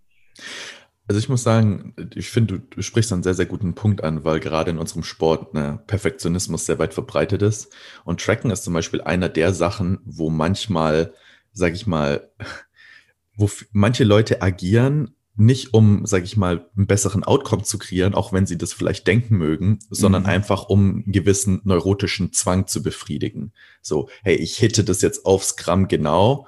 [1.07, 4.25] Also ich muss sagen, ich finde, du, du, sprichst einen sehr, sehr guten Punkt an,
[4.25, 7.75] weil gerade in unserem Sport ne, Perfektionismus sehr weit verbreitet ist.
[8.05, 11.13] Und Tracken ist zum Beispiel einer der Sachen, wo manchmal,
[11.53, 12.31] sag ich mal,
[13.37, 18.33] wo manche Leute agieren, nicht um, sage ich mal, einen besseren Outcome zu kreieren, auch
[18.33, 20.29] wenn sie das vielleicht denken mögen, sondern mhm.
[20.29, 23.53] einfach um einen gewissen neurotischen Zwang zu befriedigen.
[23.83, 26.47] So, hey, ich hitte das jetzt aufs Gramm genau,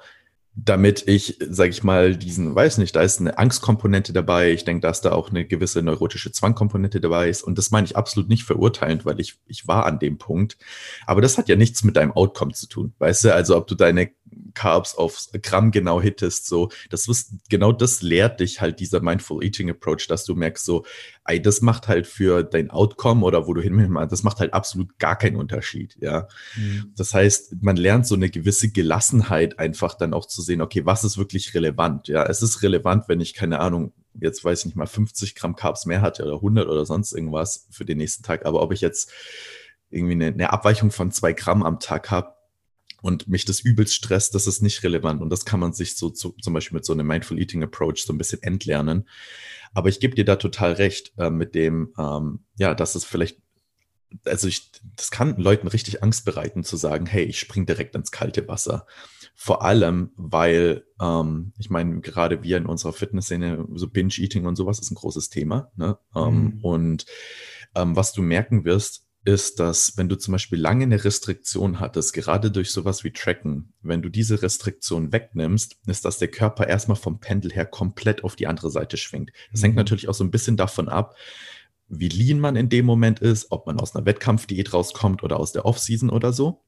[0.59, 4.51] damit ich, sage ich mal, diesen, weiß nicht, da ist eine Angstkomponente dabei.
[4.51, 7.43] Ich denke, dass da auch eine gewisse neurotische Zwangkomponente dabei ist.
[7.43, 10.57] Und das meine ich absolut nicht verurteilend, weil ich, ich war an dem Punkt.
[11.05, 12.93] Aber das hat ja nichts mit deinem Outcome zu tun.
[12.97, 14.09] Weißt du, also ob du deine
[14.57, 19.43] Carbs aufs Gramm genau hittest, so, das ist, genau das lehrt dich halt dieser Mindful
[19.43, 20.83] Eating Approach, dass du merkst so,
[21.25, 24.53] ey, das macht halt für dein Outcome oder wo du hin willst, das macht halt
[24.53, 26.27] absolut gar keinen Unterschied, ja.
[26.55, 26.91] Mhm.
[26.95, 31.03] Das heißt, man lernt so eine gewisse Gelassenheit einfach dann auch zu sehen, okay, was
[31.03, 32.25] ist wirklich relevant, ja.
[32.25, 35.85] Es ist relevant, wenn ich, keine Ahnung, jetzt weiß ich nicht mal 50 Gramm Carbs
[35.85, 39.11] mehr hatte oder 100 oder sonst irgendwas für den nächsten Tag, aber ob ich jetzt
[39.89, 42.36] irgendwie eine, eine Abweichung von zwei Gramm am Tag habe,
[43.01, 45.21] und mich das übelst stresst, das ist nicht relevant.
[45.21, 48.03] Und das kann man sich so zu, zum Beispiel mit so einem Mindful Eating Approach
[48.05, 49.07] so ein bisschen entlernen.
[49.73, 53.39] Aber ich gebe dir da total recht äh, mit dem, ähm, ja, dass es vielleicht,
[54.25, 58.11] also ich, das kann Leuten richtig Angst bereiten zu sagen, hey, ich spring direkt ins
[58.11, 58.87] kalte Wasser.
[59.35, 64.79] Vor allem, weil, ähm, ich meine, gerade wir in unserer Fitnessszene, so Binge-Eating und sowas
[64.79, 65.71] ist ein großes Thema.
[65.75, 65.99] Ne?
[66.15, 66.59] Ähm, mhm.
[66.63, 67.05] Und
[67.75, 72.13] ähm, was du merken wirst, ist, dass wenn du zum Beispiel lange eine Restriktion hattest,
[72.13, 76.95] gerade durch sowas wie Tracken, wenn du diese Restriktion wegnimmst, ist, dass der Körper erstmal
[76.95, 79.31] vom Pendel her komplett auf die andere Seite schwingt.
[79.51, 79.79] Das hängt mhm.
[79.79, 81.15] natürlich auch so ein bisschen davon ab,
[81.89, 85.51] wie lean man in dem Moment ist, ob man aus einer Wettkampfdiät rauskommt oder aus
[85.51, 86.63] der Offseason oder so.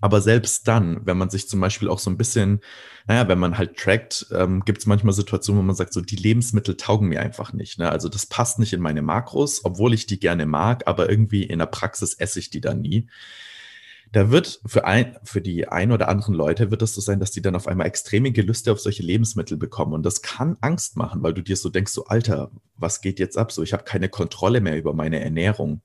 [0.00, 2.60] Aber selbst dann, wenn man sich zum Beispiel auch so ein bisschen,
[3.06, 6.16] naja, wenn man halt trackt, ähm, gibt es manchmal Situationen, wo man sagt, so die
[6.16, 7.78] Lebensmittel taugen mir einfach nicht.
[7.78, 7.90] Ne?
[7.90, 11.58] Also das passt nicht in meine Makros, obwohl ich die gerne mag, aber irgendwie in
[11.58, 13.08] der Praxis esse ich die dann nie.
[14.12, 17.30] Da wird für, ein, für die ein oder anderen Leute wird es so sein, dass
[17.30, 19.92] die dann auf einmal extreme Gelüste auf solche Lebensmittel bekommen.
[19.92, 23.38] Und das kann Angst machen, weil du dir so denkst, so Alter, was geht jetzt
[23.38, 23.52] ab?
[23.52, 25.82] So, ich habe keine Kontrolle mehr über meine Ernährung.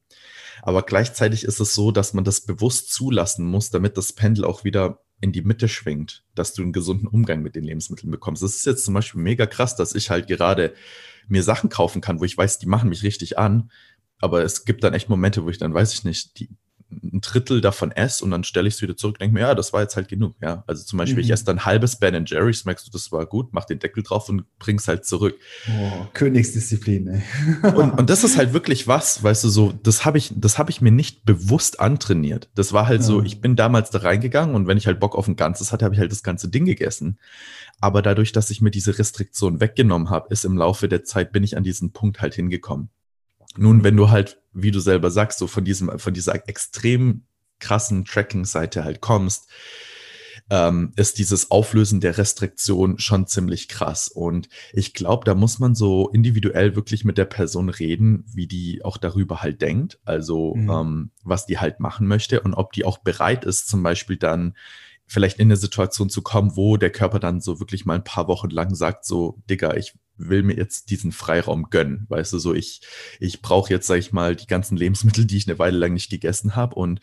[0.62, 4.64] Aber gleichzeitig ist es so, dass man das bewusst zulassen muss, damit das Pendel auch
[4.64, 8.44] wieder in die Mitte schwingt, dass du einen gesunden Umgang mit den Lebensmitteln bekommst.
[8.44, 10.74] Das ist jetzt zum Beispiel mega krass, dass ich halt gerade
[11.28, 13.72] mir Sachen kaufen kann, wo ich weiß, die machen mich richtig an.
[14.20, 16.50] Aber es gibt dann echt Momente, wo ich dann, weiß ich nicht, die,
[16.92, 19.56] ein Drittel davon esse und dann stelle ich es wieder zurück und denke mir, ja,
[19.56, 20.36] das war jetzt halt genug.
[20.42, 21.24] Ja, also zum Beispiel, mhm.
[21.24, 24.04] ich esse dann ein halbes Ben Jerry's, merkst du, das war gut, mach den Deckel
[24.04, 25.36] drauf und bring's halt zurück.
[25.68, 27.22] Oh, Königsdisziplin, ey.
[27.76, 30.70] und, und das ist halt wirklich was, weißt du, so, das habe ich, das habe
[30.70, 32.50] ich mir nicht bewusst antrainiert.
[32.56, 33.08] Das war halt ja.
[33.08, 35.86] so, ich bin damals da reingegangen und wenn ich halt Bock auf ein Ganzes hatte,
[35.86, 37.18] habe ich halt das ganze Ding gegessen.
[37.82, 41.44] Aber dadurch, dass ich mir diese Restriktion weggenommen habe, ist im Laufe der Zeit, bin
[41.44, 42.90] ich an diesen Punkt halt hingekommen.
[43.58, 47.24] Nun, wenn du halt, wie du selber sagst, so von diesem, von dieser extrem
[47.60, 49.50] krassen Tracking-Seite halt kommst,
[50.50, 54.08] ähm, ist dieses Auflösen der Restriktion schon ziemlich krass.
[54.08, 58.84] Und ich glaube, da muss man so individuell wirklich mit der Person reden, wie die
[58.84, 60.70] auch darüber halt denkt, also mhm.
[60.70, 64.56] ähm, was die halt machen möchte und ob die auch bereit ist, zum Beispiel dann
[65.08, 68.28] vielleicht in eine Situation zu kommen, wo der Körper dann so wirklich mal ein paar
[68.28, 72.06] Wochen lang sagt, so, Digga, ich will mir jetzt diesen Freiraum gönnen.
[72.10, 72.82] Weißt du, so ich,
[73.20, 76.10] ich brauche jetzt, sag ich mal, die ganzen Lebensmittel, die ich eine Weile lang nicht
[76.10, 77.02] gegessen habe und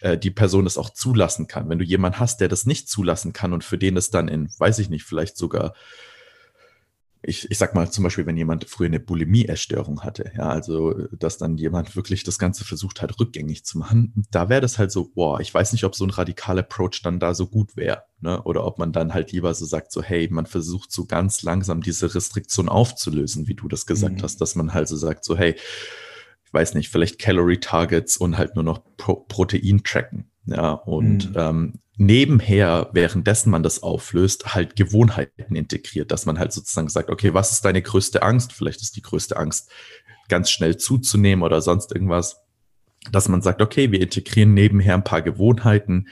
[0.00, 1.68] äh, die Person das auch zulassen kann.
[1.68, 4.48] Wenn du jemanden hast, der das nicht zulassen kann und für den es dann in,
[4.58, 5.74] weiß ich nicht, vielleicht sogar
[7.26, 11.38] ich, ich sag mal zum Beispiel, wenn jemand früher eine Bulimie-Essstörung hatte, ja, also dass
[11.38, 15.10] dann jemand wirklich das Ganze versucht hat, rückgängig zu machen, da wäre das halt so,
[15.14, 18.42] boah, ich weiß nicht, ob so ein radikaler Approach dann da so gut wäre, ne?
[18.42, 21.82] Oder ob man dann halt lieber so sagt, so, hey, man versucht so ganz langsam
[21.82, 24.22] diese Restriktion aufzulösen, wie du das gesagt mhm.
[24.22, 25.54] hast, dass man halt so sagt, so, hey,
[26.44, 30.30] ich weiß nicht, vielleicht Calorie Targets und halt nur noch Pro Protein tracken.
[30.46, 31.36] Ja, und mhm.
[31.36, 37.34] ähm, nebenher, währenddessen man das auflöst, halt Gewohnheiten integriert, dass man halt sozusagen sagt, okay,
[37.34, 38.52] was ist deine größte Angst?
[38.52, 39.70] Vielleicht ist die größte Angst,
[40.28, 42.40] ganz schnell zuzunehmen oder sonst irgendwas.
[43.12, 46.08] Dass man sagt, okay, wir integrieren nebenher ein paar Gewohnheiten,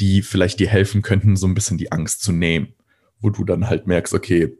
[0.00, 2.74] die vielleicht dir helfen könnten, so ein bisschen die Angst zu nehmen.
[3.20, 4.56] Wo du dann halt merkst, okay,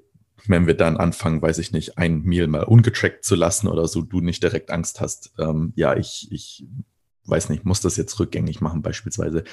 [0.46, 4.03] wenn wir dann anfangen, weiß ich nicht, ein Meal mal ungetrackt zu lassen oder so,
[4.03, 6.66] du nicht direkt Angst hast, ähm, ja, ich, ich
[7.24, 9.44] weiß nicht, muss das jetzt rückgängig machen beispielsweise,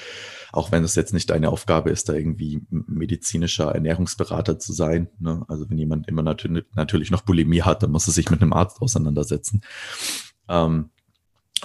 [0.52, 5.08] auch wenn es jetzt nicht deine Aufgabe ist, da irgendwie medizinischer Ernährungsberater zu sein.
[5.18, 5.44] Ne?
[5.48, 8.80] Also wenn jemand immer natürlich, noch Bulimie hat, dann muss er sich mit einem Arzt
[8.80, 9.62] auseinandersetzen.
[10.48, 10.90] Ähm,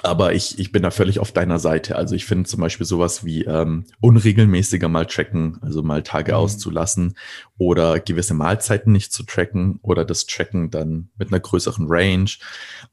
[0.04, 1.96] aber ich, ich bin da völlig auf deiner Seite.
[1.96, 6.38] Also ich finde zum Beispiel sowas wie ähm, unregelmäßiger mal tracken, also mal Tage mhm.
[6.38, 7.16] auszulassen
[7.58, 12.30] oder gewisse Mahlzeiten nicht zu tracken oder das Tracken dann mit einer größeren Range,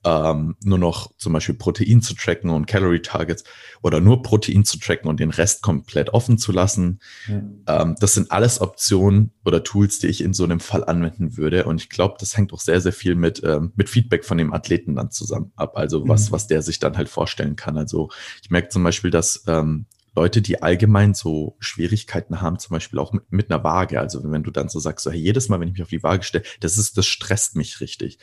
[0.04, 3.44] ähm, nur noch zum Beispiel Protein zu tracken und Calorie Targets
[3.82, 7.00] oder nur Protein zu tracken und den Rest komplett offen zu lassen.
[7.26, 7.64] Mhm.
[7.66, 11.64] Ähm, das sind alles Optionen oder Tools, die ich in so einem Fall anwenden würde.
[11.64, 14.52] Und ich glaube, das hängt auch sehr, sehr viel mit, ähm, mit Feedback von dem
[14.52, 15.76] Athleten dann zusammen ab.
[15.76, 16.32] Also was, mhm.
[16.34, 17.76] was der sich dann halt vorstellen kann.
[17.76, 18.10] Also
[18.42, 23.12] ich merke zum Beispiel, dass ähm, Leute, die allgemein so Schwierigkeiten haben, zum Beispiel auch
[23.12, 23.98] mit, mit einer Waage.
[23.98, 26.02] Also wenn du dann so sagst, so, hey, jedes Mal, wenn ich mich auf die
[26.02, 28.18] Waage stelle, das ist, das stresst mich richtig.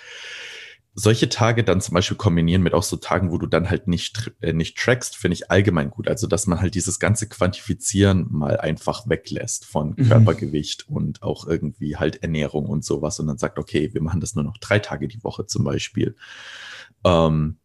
[0.94, 4.32] Solche Tage dann zum Beispiel kombinieren mit auch so Tagen, wo du dann halt nicht,
[4.42, 6.08] äh, nicht trackst, finde ich allgemein gut.
[6.08, 10.10] Also, dass man halt dieses ganze Quantifizieren mal einfach weglässt von mhm.
[10.10, 14.36] Körpergewicht und auch irgendwie halt Ernährung und sowas und dann sagt, okay, wir machen das
[14.36, 16.16] nur noch drei Tage die Woche zum Beispiel.
[17.06, 17.59] Ähm,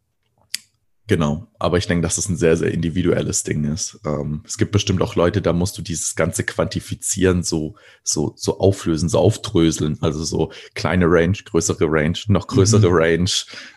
[1.07, 4.01] Genau, aber ich denke, dass es ein sehr, sehr individuelles Ding ist.
[4.07, 8.59] Ähm, es gibt bestimmt auch Leute, da musst du dieses ganze Quantifizieren so, so, so
[8.59, 9.99] auflösen, so aufdröseln.
[10.01, 12.97] Also so kleine Range, größere Range, noch größere mhm.
[12.97, 13.31] Range,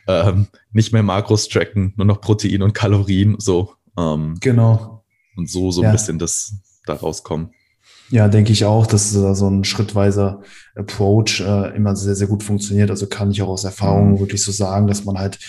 [0.07, 3.73] ähm, nicht mehr Makros tracken, nur noch Protein und Kalorien, so.
[3.97, 5.03] Ähm, genau.
[5.35, 5.89] Und so, so ja.
[5.89, 6.53] ein bisschen das,
[6.85, 7.51] da rauskommen.
[8.09, 10.41] Ja, denke ich auch, dass so ein schrittweiser
[10.75, 12.89] Approach äh, immer sehr, sehr gut funktioniert.
[12.89, 14.19] Also kann ich auch aus Erfahrung mhm.
[14.21, 15.39] wirklich so sagen, dass man halt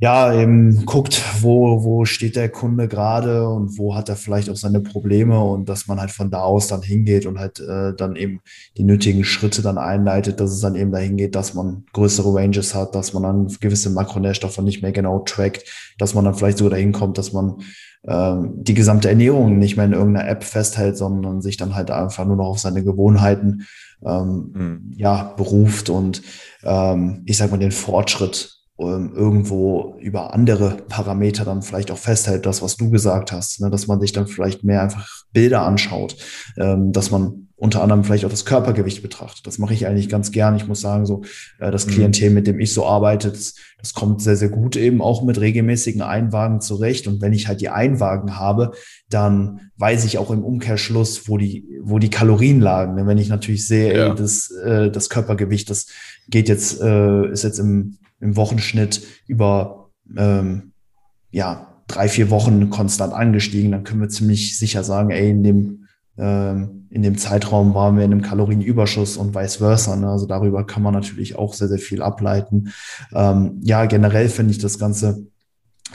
[0.00, 4.56] ja, eben guckt, wo, wo steht der Kunde gerade und wo hat er vielleicht auch
[4.56, 8.14] seine Probleme und dass man halt von da aus dann hingeht und halt äh, dann
[8.14, 8.40] eben
[8.76, 12.76] die nötigen Schritte dann einleitet, dass es dann eben dahin geht, dass man größere Ranges
[12.76, 15.64] hat, dass man dann gewisse Makronährstoffe nicht mehr genau trackt,
[15.98, 17.56] dass man dann vielleicht sogar dahin kommt, dass man
[18.06, 22.24] ähm, die gesamte Ernährung nicht mehr in irgendeiner App festhält, sondern sich dann halt einfach
[22.24, 23.66] nur noch auf seine Gewohnheiten
[24.06, 24.92] ähm, mhm.
[24.96, 26.22] ja, beruft und
[26.62, 32.46] ähm, ich sag mal den Fortschritt ähm, irgendwo über andere Parameter dann vielleicht auch festhält,
[32.46, 36.16] das, was du gesagt hast, ne, dass man sich dann vielleicht mehr einfach Bilder anschaut,
[36.56, 39.44] ähm, dass man unter anderem vielleicht auch das Körpergewicht betrachtet.
[39.44, 40.54] Das mache ich eigentlich ganz gern.
[40.54, 41.22] Ich muss sagen, so
[41.58, 41.90] äh, das mhm.
[41.90, 45.40] Klientel, mit dem ich so arbeite, das, das kommt sehr, sehr gut eben auch mit
[45.40, 47.08] regelmäßigen Einwagen zurecht.
[47.08, 48.72] Und wenn ich halt die Einwagen habe,
[49.10, 52.96] dann weiß ich auch im Umkehrschluss, wo die, wo die Kalorien lagen.
[52.96, 54.10] Denn wenn ich natürlich sehe, ja.
[54.10, 55.86] ey, das, äh, das Körpergewicht, das
[56.28, 60.72] geht jetzt, äh, ist jetzt im im Wochenschnitt über ähm,
[61.30, 65.84] ja, drei, vier Wochen konstant angestiegen, dann können wir ziemlich sicher sagen, ey, in dem,
[66.18, 69.96] ähm, in dem Zeitraum waren wir in einem Kalorienüberschuss und vice versa.
[69.96, 70.08] Ne?
[70.08, 72.72] Also darüber kann man natürlich auch sehr, sehr viel ableiten.
[73.14, 75.26] Ähm, ja, generell finde ich das ganze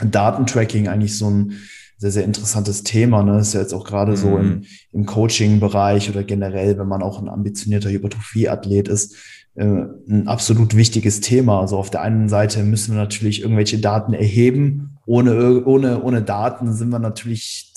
[0.02, 1.52] Datentracking eigentlich so ein
[1.98, 3.22] sehr, sehr interessantes Thema.
[3.22, 3.38] Ne?
[3.38, 4.16] Ist ja jetzt auch gerade mhm.
[4.16, 9.16] so im, im Coaching-Bereich oder generell, wenn man auch ein ambitionierter Hypertrophie-Athlet ist,
[9.56, 11.60] ein absolut wichtiges Thema.
[11.60, 14.98] Also auf der einen Seite müssen wir natürlich irgendwelche Daten erheben.
[15.06, 17.72] Ohne, ohne, ohne Daten sind wir natürlich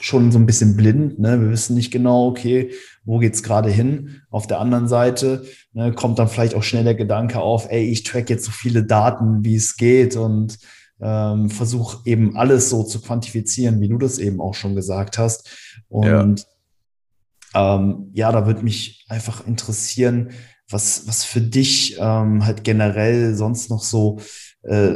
[0.00, 1.18] schon so ein bisschen blind.
[1.18, 1.40] Ne?
[1.40, 2.72] Wir wissen nicht genau, okay,
[3.04, 4.22] wo geht's gerade hin?
[4.30, 8.02] Auf der anderen Seite ne, kommt dann vielleicht auch schnell der Gedanke auf, ey, ich
[8.02, 10.58] track jetzt so viele Daten, wie es geht und
[11.00, 15.50] ähm, versuche eben alles so zu quantifizieren, wie du das eben auch schon gesagt hast.
[15.88, 16.46] Und
[17.54, 20.30] ja, ähm, ja da würde mich einfach interessieren,
[20.70, 24.20] was, was für dich ähm, halt generell sonst noch so,
[24.62, 24.94] äh,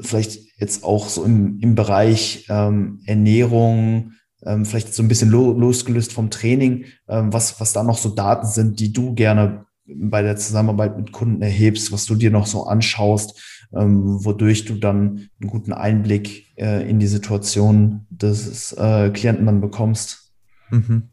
[0.00, 4.12] vielleicht jetzt auch so im, im Bereich ähm, Ernährung,
[4.44, 8.10] ähm, vielleicht so ein bisschen lo losgelöst vom Training, ähm, was, was da noch so
[8.10, 12.46] Daten sind, die du gerne bei der Zusammenarbeit mit Kunden erhebst, was du dir noch
[12.46, 19.10] so anschaust, ähm, wodurch du dann einen guten Einblick äh, in die Situation des äh,
[19.10, 20.32] Klienten dann bekommst.
[20.70, 21.10] Mhm.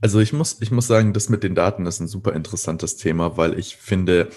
[0.00, 3.36] Also ich muss, ich muss sagen, das mit den Daten ist ein super interessantes Thema,
[3.36, 4.30] weil ich finde,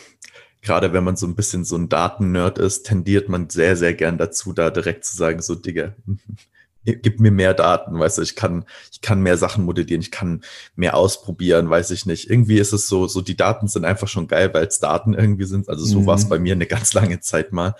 [0.62, 4.17] gerade wenn man so ein bisschen so ein Daten-Nerd ist, tendiert man sehr, sehr gern
[4.17, 5.95] dazu, da direkt zu sagen, so Digga,
[6.86, 10.43] gib mir mehr Daten, weißt du, ich kann, ich kann mehr Sachen modellieren, ich kann
[10.76, 12.30] mehr ausprobieren, weiß ich nicht.
[12.30, 15.45] Irgendwie ist es so, so die Daten sind einfach schon geil, weil es Daten irgendwie
[15.45, 15.69] sind.
[15.69, 16.06] Also so mhm.
[16.08, 17.76] war es bei mir eine ganz lange Zeit mal.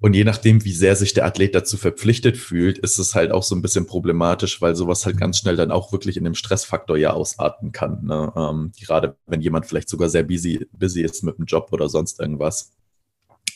[0.00, 3.42] Und je nachdem, wie sehr sich der Athlet dazu verpflichtet fühlt, ist es halt auch
[3.42, 6.96] so ein bisschen problematisch, weil sowas halt ganz schnell dann auch wirklich in dem Stressfaktor
[6.96, 8.04] ja ausarten kann.
[8.04, 8.32] Ne?
[8.36, 12.20] Ähm, gerade wenn jemand vielleicht sogar sehr busy, busy ist mit dem Job oder sonst
[12.20, 12.70] irgendwas.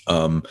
[0.08, 0.42] Ähm,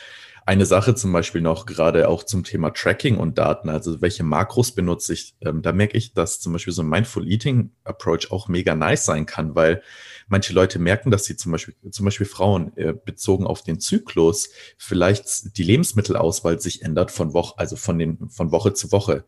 [0.45, 4.71] eine Sache zum Beispiel noch gerade auch zum Thema Tracking und Daten, also welche Makros
[4.71, 8.47] benutze ich, ähm, da merke ich, dass zum Beispiel so ein Mindful Eating Approach auch
[8.47, 9.83] mega nice sein kann, weil
[10.31, 14.49] manche Leute merken, dass sie zum Beispiel, zum Beispiel Frauen äh, bezogen auf den Zyklus
[14.77, 19.25] vielleicht die Lebensmittelauswahl sich ändert von Woche, also von den, von Woche zu Woche.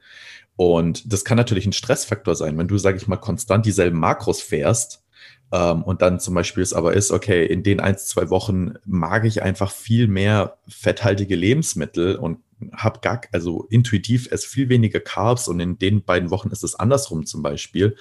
[0.56, 4.42] Und das kann natürlich ein Stressfaktor sein, wenn du, sage ich mal, konstant dieselben Makros
[4.42, 5.04] fährst
[5.52, 9.26] ähm, und dann zum Beispiel es aber ist, okay, in den ein, zwei Wochen mag
[9.26, 12.40] ich einfach viel mehr fetthaltige Lebensmittel und
[12.72, 16.76] habe gar, also intuitiv esse viel weniger Carbs und in den beiden Wochen ist es
[16.76, 17.98] andersrum zum Beispiel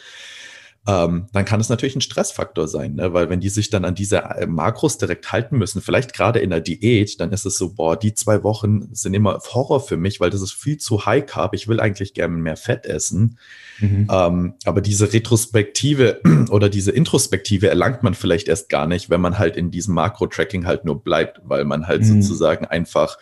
[0.85, 3.13] ähm, dann kann es natürlich ein Stressfaktor sein, ne?
[3.13, 6.51] weil wenn die sich dann an diese äh, Makros direkt halten müssen, vielleicht gerade in
[6.51, 10.19] der Diät, dann ist es so, boah, die zwei Wochen sind immer Horror für mich,
[10.19, 11.55] weil das ist viel zu high carb.
[11.55, 13.39] Ich will eigentlich gerne mehr Fett essen.
[13.79, 14.09] Mhm.
[14.11, 19.39] Ähm, aber diese Retrospektive oder diese Introspektive erlangt man vielleicht erst gar nicht, wenn man
[19.39, 22.23] halt in diesem Makro-Tracking halt nur bleibt, weil man halt mhm.
[22.23, 23.19] sozusagen einfach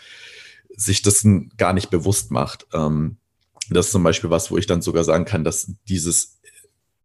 [0.75, 1.27] sich das
[1.59, 2.67] gar nicht bewusst macht.
[2.73, 3.19] Ähm,
[3.69, 6.40] das ist zum Beispiel was, wo ich dann sogar sagen kann, dass dieses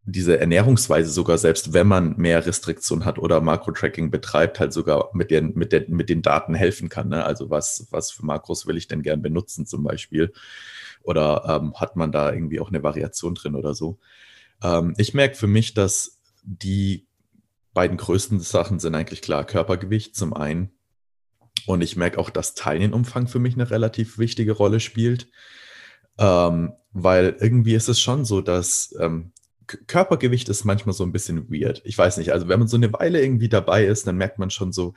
[0.08, 5.32] diese Ernährungsweise sogar, selbst wenn man mehr Restriktion hat oder Makro-Tracking betreibt, halt sogar mit
[5.32, 7.10] den, mit, den, mit den Daten helfen kann.
[7.10, 7.26] Ne?
[7.26, 10.32] Also was, was für Makros will ich denn gern benutzen zum Beispiel?
[11.02, 13.98] Oder ähm, hat man da irgendwie auch eine Variation drin oder so?
[14.62, 17.08] Ähm, ich merke für mich, dass die
[17.74, 20.72] beiden größten Sachen sind eigentlich klar Körpergewicht zum einen.
[21.66, 25.30] Und ich merke auch, dass Teilnehmenumfang für mich eine relativ wichtige Rolle spielt.
[26.20, 29.32] Ähm, weil irgendwie ist es schon so, dass ähm,
[29.68, 31.82] Körpergewicht ist manchmal so ein bisschen weird.
[31.86, 34.50] Ich weiß nicht, also wenn man so eine Weile irgendwie dabei ist, dann merkt man
[34.50, 34.94] schon so,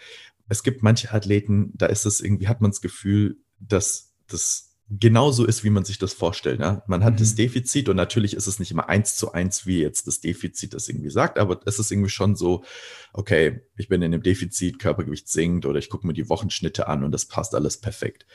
[0.48, 5.44] es gibt manche Athleten, da ist es irgendwie, hat man das Gefühl, dass das genauso
[5.44, 6.60] ist, wie man sich das vorstellt.
[6.60, 6.82] Ja?
[6.86, 7.18] Man hat mhm.
[7.18, 10.72] das Defizit und natürlich ist es nicht immer eins zu eins, wie jetzt das Defizit
[10.72, 12.64] das irgendwie sagt, aber es ist irgendwie schon so,
[13.12, 17.04] okay, ich bin in dem Defizit, Körpergewicht sinkt oder ich gucke mir die Wochenschnitte an
[17.04, 18.26] und das passt alles perfekt.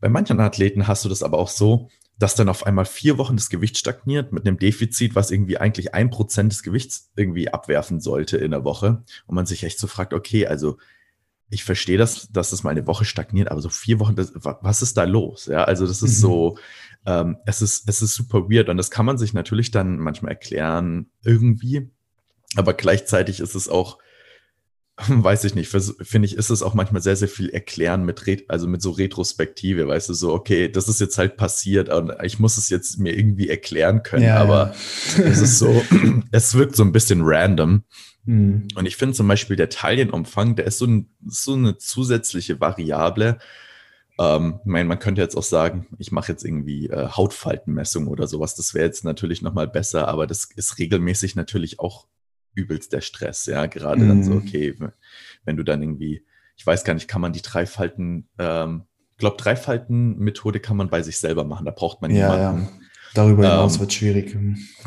[0.00, 3.36] Bei manchen Athleten hast du das aber auch so, dass dann auf einmal vier Wochen
[3.36, 8.00] das Gewicht stagniert mit einem Defizit, was irgendwie eigentlich ein Prozent des Gewichts irgendwie abwerfen
[8.00, 10.76] sollte in der Woche und man sich echt so fragt, okay, also
[11.48, 14.82] ich verstehe das, dass es mal eine Woche stagniert, aber so vier Wochen, das, was
[14.82, 15.46] ist da los?
[15.46, 16.22] Ja, also das ist mhm.
[16.22, 16.58] so,
[17.06, 20.32] ähm, es ist, es ist super weird und das kann man sich natürlich dann manchmal
[20.32, 21.90] erklären irgendwie,
[22.54, 23.98] aber gleichzeitig ist es auch,
[25.08, 28.66] weiß ich nicht, finde ich, ist es auch manchmal sehr, sehr viel erklären mit, also
[28.66, 32.56] mit so Retrospektive, weißt du, so, okay, das ist jetzt halt passiert und ich muss
[32.56, 34.74] es jetzt mir irgendwie erklären können, ja, aber
[35.16, 35.24] ja.
[35.24, 35.82] es ist so,
[36.32, 37.84] es wirkt so ein bisschen random.
[38.24, 38.68] Mhm.
[38.74, 43.38] Und ich finde zum Beispiel der Taillenumfang, der ist so, ein, so eine zusätzliche Variable.
[44.18, 48.26] Ähm, ich meine, man könnte jetzt auch sagen, ich mache jetzt irgendwie äh, Hautfaltenmessung oder
[48.26, 48.54] sowas.
[48.54, 52.06] Das wäre jetzt natürlich nochmal besser, aber das ist regelmäßig natürlich auch
[52.54, 53.46] übelst der Stress.
[53.46, 54.08] Ja, gerade mhm.
[54.08, 54.38] dann so, mhm.
[54.38, 54.74] okay,
[55.44, 56.24] wenn du dann irgendwie,
[56.56, 61.02] ich weiß gar nicht, kann man die Dreifalten, ähm, ich glaube, Dreifalten-Methode kann man bei
[61.02, 61.66] sich selber machen.
[61.66, 62.62] Da braucht man ja, jemanden.
[62.62, 62.80] Ja
[63.14, 64.36] Darüber hinaus ähm, wird schwierig.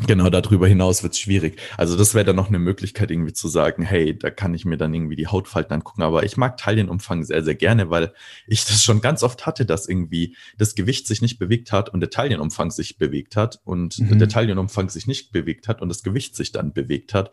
[0.06, 1.60] Genau, darüber hinaus wird es schwierig.
[1.76, 4.78] Also das wäre dann noch eine Möglichkeit, irgendwie zu sagen, hey, da kann ich mir
[4.78, 6.02] dann irgendwie die Hautfalten angucken.
[6.02, 8.14] Aber ich mag Taillenumfang sehr, sehr gerne, weil
[8.46, 12.00] ich das schon ganz oft hatte, dass irgendwie das Gewicht sich nicht bewegt hat und
[12.00, 14.18] der Taillenumfang sich bewegt hat und mhm.
[14.18, 17.30] der Taillenumfang sich nicht bewegt hat und das Gewicht sich dann bewegt hat.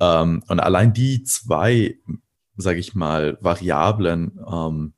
[0.00, 1.98] Ähm, und allein die zwei,
[2.56, 4.94] sage ich mal, Variablen, ähm,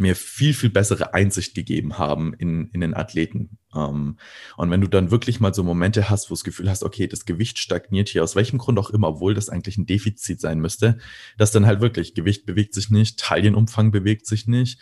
[0.00, 3.58] mir viel, viel bessere Einsicht gegeben haben in, in den Athleten.
[3.74, 4.18] Ähm,
[4.56, 7.24] und wenn du dann wirklich mal so Momente hast, wo das Gefühl hast, okay, das
[7.24, 10.98] Gewicht stagniert hier, aus welchem Grund auch immer, obwohl das eigentlich ein Defizit sein müsste,
[11.36, 14.80] dass dann halt wirklich Gewicht bewegt sich nicht, Taillenumfang bewegt sich nicht,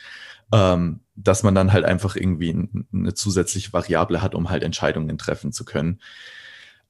[0.52, 5.52] ähm, dass man dann halt einfach irgendwie eine zusätzliche Variable hat, um halt Entscheidungen treffen
[5.52, 6.00] zu können.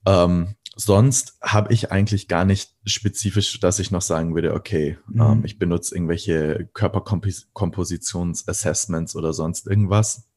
[0.07, 5.21] Ähm, sonst habe ich eigentlich gar nicht spezifisch, dass ich noch sagen würde, okay, mhm.
[5.21, 10.29] ähm, ich benutze irgendwelche Körperkompositions-Assessments oder sonst irgendwas,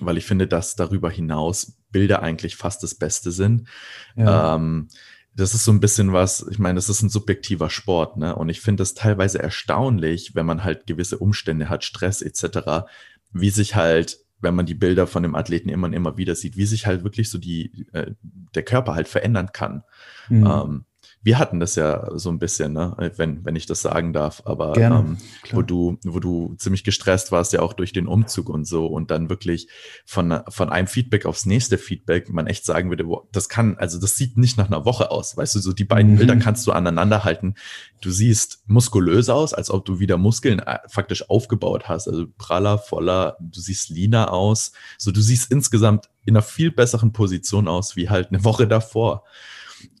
[0.00, 3.68] weil ich finde, dass darüber hinaus Bilder eigentlich fast das Beste sind.
[4.16, 4.56] Ja.
[4.56, 4.88] Ähm,
[5.34, 8.34] das ist so ein bisschen was, ich meine, das ist ein subjektiver Sport, ne?
[8.34, 12.88] Und ich finde es teilweise erstaunlich, wenn man halt gewisse Umstände hat, Stress etc.,
[13.30, 16.56] wie sich halt wenn man die Bilder von dem Athleten immer und immer wieder sieht,
[16.56, 18.12] wie sich halt wirklich so die, äh,
[18.54, 19.82] der Körper halt verändern kann.
[20.28, 20.46] Mhm.
[20.46, 20.84] Ähm,
[21.22, 23.12] wir hatten das ja so ein bisschen, ne?
[23.16, 25.18] wenn, wenn ich das sagen darf, aber Gerne, ähm,
[25.50, 29.10] wo du, wo du ziemlich gestresst warst, ja auch durch den Umzug und so und
[29.10, 29.68] dann wirklich
[30.06, 34.16] von, von einem Feedback aufs nächste Feedback man echt sagen würde, das kann, also das
[34.16, 36.18] sieht nicht nach einer Woche aus, weißt du, so die beiden mhm.
[36.18, 37.54] Bilder kannst du aneinander halten.
[38.00, 42.78] Du siehst muskulös aus, als ob du wieder Muskeln äh, faktisch aufgebaut hast, also praller,
[42.78, 47.96] voller, du siehst leaner aus, so du siehst insgesamt in einer viel besseren Position aus,
[47.96, 49.24] wie halt eine Woche davor.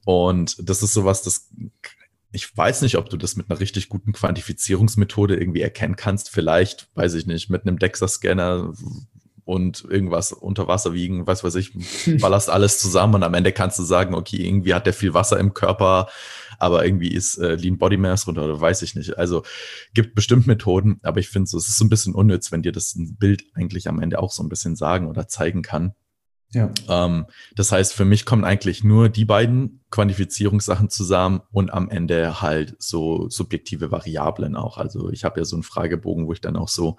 [0.04, 1.50] Und das ist sowas, das
[2.30, 6.28] ich weiß nicht, ob du das mit einer richtig guten Quantifizierungsmethode irgendwie erkennen kannst.
[6.28, 8.74] Vielleicht, weiß ich nicht, mit einem DEXA-Scanner
[9.44, 11.72] und irgendwas unter Wasser wiegen, was weiß ich,
[12.20, 15.40] ballerst alles zusammen und am Ende kannst du sagen, okay, irgendwie hat der viel Wasser
[15.40, 16.08] im Körper,
[16.58, 19.16] aber irgendwie ist äh, Lean Body Mass runter oder weiß ich nicht.
[19.16, 19.44] Also
[19.94, 22.72] gibt bestimmt Methoden, aber ich finde so, es ist so ein bisschen unnütz, wenn dir
[22.72, 25.94] das ein Bild eigentlich am Ende auch so ein bisschen sagen oder zeigen kann.
[26.52, 26.70] Ja.
[26.88, 32.40] Ähm, das heißt, für mich kommen eigentlich nur die beiden Quantifizierungssachen zusammen und am Ende
[32.40, 34.78] halt so subjektive Variablen auch.
[34.78, 36.96] Also ich habe ja so einen Fragebogen, wo ich dann auch so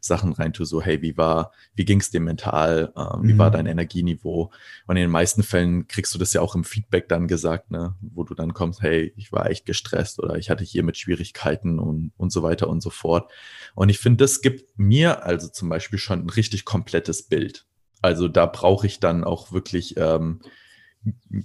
[0.00, 3.38] Sachen reintue, so hey, wie war, wie ging es dir mental, ähm, wie mhm.
[3.38, 4.50] war dein Energieniveau?
[4.86, 7.94] Und in den meisten Fällen kriegst du das ja auch im Feedback dann gesagt, ne,
[8.00, 11.78] wo du dann kommst, hey, ich war echt gestresst oder ich hatte hier mit Schwierigkeiten
[11.78, 13.30] und, und so weiter und so fort.
[13.74, 17.67] Und ich finde, das gibt mir also zum Beispiel schon ein richtig komplettes Bild.
[18.02, 20.40] Also da brauche ich dann auch wirklich ähm,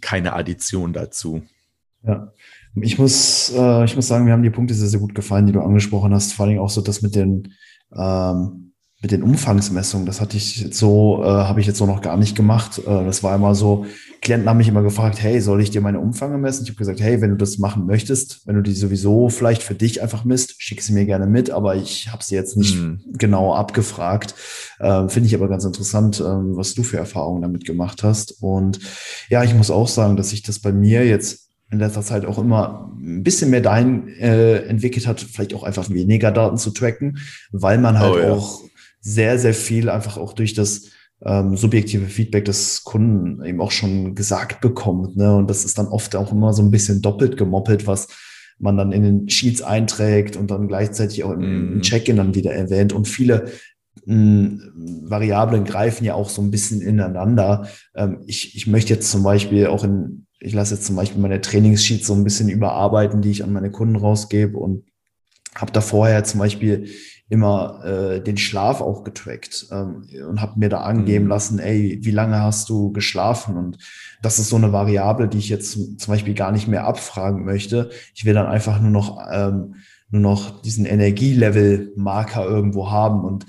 [0.02, 1.44] keine Addition dazu.
[2.04, 2.34] Ja,
[2.76, 5.54] ich muss, äh, ich muss sagen, mir haben die Punkte sehr, sehr gut gefallen, die
[5.54, 6.34] du angesprochen hast.
[6.34, 7.54] Vor allem auch so das mit den,
[7.96, 8.73] ähm,
[9.04, 12.16] mit den Umfangsmessungen, das hatte ich jetzt so, äh, habe ich jetzt so noch gar
[12.16, 12.80] nicht gemacht.
[12.80, 13.86] Äh, das war immer so,
[14.22, 16.64] Klienten haben mich immer gefragt, hey, soll ich dir meine Umfänge messen?
[16.64, 19.76] Ich habe gesagt, hey, wenn du das machen möchtest, wenn du die sowieso vielleicht für
[19.76, 23.02] dich einfach misst, schick sie mir gerne mit, aber ich habe sie jetzt nicht mhm.
[23.18, 24.36] genau abgefragt.
[24.80, 28.42] Äh, Finde ich aber ganz interessant, äh, was du für Erfahrungen damit gemacht hast.
[28.42, 28.80] Und
[29.30, 32.38] ja, ich muss auch sagen, dass sich das bei mir jetzt in letzter Zeit auch
[32.38, 37.18] immer ein bisschen mehr dahin äh, entwickelt hat, vielleicht auch einfach weniger Daten zu tracken,
[37.52, 38.32] weil man halt oh, ja.
[38.32, 38.62] auch
[39.04, 40.90] sehr, sehr viel einfach auch durch das
[41.26, 45.18] ähm, subjektive Feedback des Kunden eben auch schon gesagt bekommt.
[45.18, 45.36] Ne?
[45.36, 48.08] Und das ist dann oft auch immer so ein bisschen doppelt gemoppelt, was
[48.60, 51.82] man dann in den Sheets einträgt und dann gleichzeitig auch im, im mhm.
[51.82, 52.94] Check-in dann wieder erwähnt.
[52.94, 53.52] Und viele
[54.06, 57.68] Variablen greifen ja auch so ein bisschen ineinander.
[57.96, 61.42] Ähm, ich, ich möchte jetzt zum Beispiel auch in, ich lasse jetzt zum Beispiel meine
[61.42, 64.86] Trainingssheets so ein bisschen überarbeiten, die ich an meine Kunden rausgebe und
[65.56, 66.88] habe da vorher zum Beispiel
[67.34, 71.30] immer äh, den Schlaf auch getrackt ähm, und habe mir da angeben mhm.
[71.32, 73.58] lassen, ey, wie lange hast du geschlafen?
[73.58, 73.80] Und
[74.22, 77.90] das ist so eine Variable, die ich jetzt zum, Beispiel gar nicht mehr abfragen möchte.
[78.14, 79.76] Ich will dann einfach nur noch ähm,
[80.12, 83.48] nur noch diesen Energielevel-Marker irgendwo haben und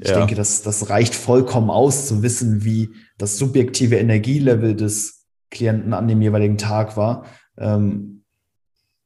[0.00, 0.18] ich ja.
[0.18, 6.08] denke, das, das reicht vollkommen aus, zu wissen, wie das subjektive Energielevel des Klienten an
[6.08, 7.26] dem jeweiligen Tag war.
[7.58, 8.24] Ähm,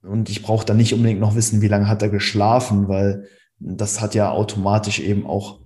[0.02, 3.26] und ich brauche da nicht unbedingt noch wissen, wie lange hat er geschlafen, weil
[3.60, 5.60] das hat ja automatisch eben auch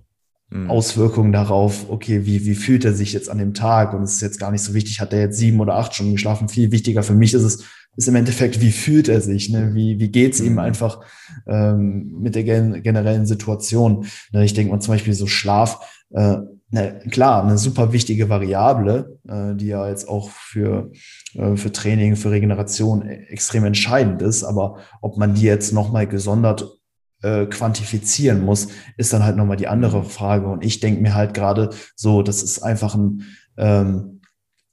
[0.49, 0.69] mhm.
[0.69, 3.93] Auswirkungen darauf, okay, wie, wie fühlt er sich jetzt an dem Tag?
[3.93, 6.13] Und es ist jetzt gar nicht so wichtig, hat er jetzt sieben oder acht Stunden
[6.13, 6.49] geschlafen.
[6.49, 7.65] Viel wichtiger für mich ist es,
[7.95, 9.71] ist im Endeffekt, wie fühlt er sich, ne?
[9.73, 10.59] wie, wie geht's ihm mhm.
[10.59, 11.01] einfach
[11.47, 14.05] ähm, mit der gen generellen Situation.
[14.31, 14.45] Ne?
[14.45, 15.79] Ich denke mal zum Beispiel so Schlaf,
[16.11, 16.37] äh,
[16.71, 20.91] ne, klar, eine super wichtige Variable, äh, die ja jetzt auch für,
[21.35, 26.07] äh, für Training, für Regeneration e-, extrem entscheidend ist, aber ob man die jetzt nochmal
[26.07, 26.79] gesondert
[27.23, 28.67] äh, quantifizieren muss,
[28.97, 30.05] ist dann halt nochmal die andere mhm.
[30.05, 30.47] Frage.
[30.47, 33.23] Und ich denke mir halt gerade so, das ist einfach ein,
[33.57, 34.21] ähm,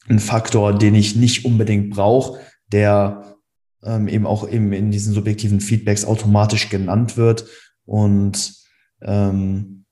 [0.09, 2.39] ein Faktor, den ich nicht unbedingt brauche
[2.73, 3.37] der
[3.83, 7.47] ähm, eben auch eben in diesen subjektiven Feedbacks automatisch genannt wird
[7.87, 8.55] und
[9.03, 9.85] ähm,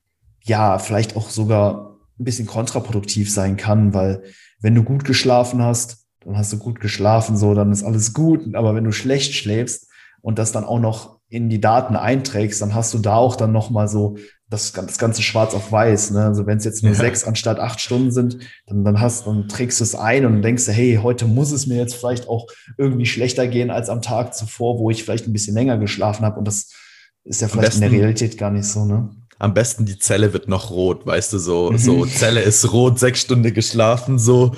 [0.42, 4.22] ja, vielleicht auch sogar ein bisschen kontraproduktiv sein kann, weil
[4.60, 8.54] wenn du gut geschlafen hast, dann hast du gut geschlafen, so, dann ist alles gut.
[8.54, 9.88] Aber wenn du schlecht schläfst
[10.20, 13.52] und das dann auch noch in die Daten einträgst, dann hast du da auch dann
[13.52, 14.16] nochmal so
[14.48, 16.12] das, das Ganze schwarz auf weiß.
[16.12, 16.24] Ne?
[16.24, 16.98] Also wenn es jetzt nur ja.
[16.98, 20.64] sechs anstatt acht Stunden sind, dann, dann hast dann trägst du es ein und denkst
[20.64, 22.46] du, hey, heute muss es mir jetzt vielleicht auch
[22.78, 26.38] irgendwie schlechter gehen als am Tag zuvor, wo ich vielleicht ein bisschen länger geschlafen habe.
[26.38, 26.72] Und das
[27.24, 29.10] ist ja vielleicht besten, in der Realität gar nicht so, ne?
[29.38, 31.78] Am besten die Zelle wird noch rot, weißt du, so, mhm.
[31.78, 34.52] so Zelle ist rot, sechs Stunden geschlafen, so.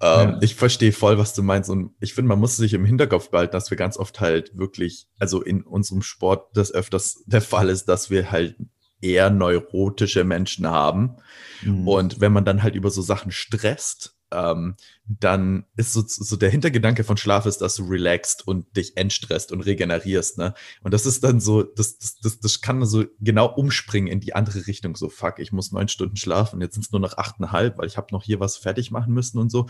[0.00, 0.38] Ähm, ja.
[0.40, 1.70] Ich verstehe voll, was du meinst.
[1.70, 5.08] Und ich finde, man muss sich im Hinterkopf behalten, dass wir ganz oft halt wirklich,
[5.18, 8.56] also in unserem Sport das öfters der Fall ist, dass wir halt
[9.00, 11.16] eher neurotische Menschen haben.
[11.62, 11.88] Mhm.
[11.88, 14.76] Und wenn man dann halt über so Sachen stresst, ähm,
[15.06, 19.52] dann ist so, so der Hintergedanke von Schlaf ist, dass du relaxst und dich entstresst
[19.52, 20.54] und regenerierst, ne?
[20.82, 24.34] Und das ist dann so, das, das, das, das kann so genau umspringen in die
[24.34, 24.96] andere Richtung.
[24.96, 27.96] So, fuck, ich muss neun Stunden schlafen, jetzt sind es nur noch achteinhalb, weil ich
[27.96, 29.66] habe noch hier was fertig machen müssen und so.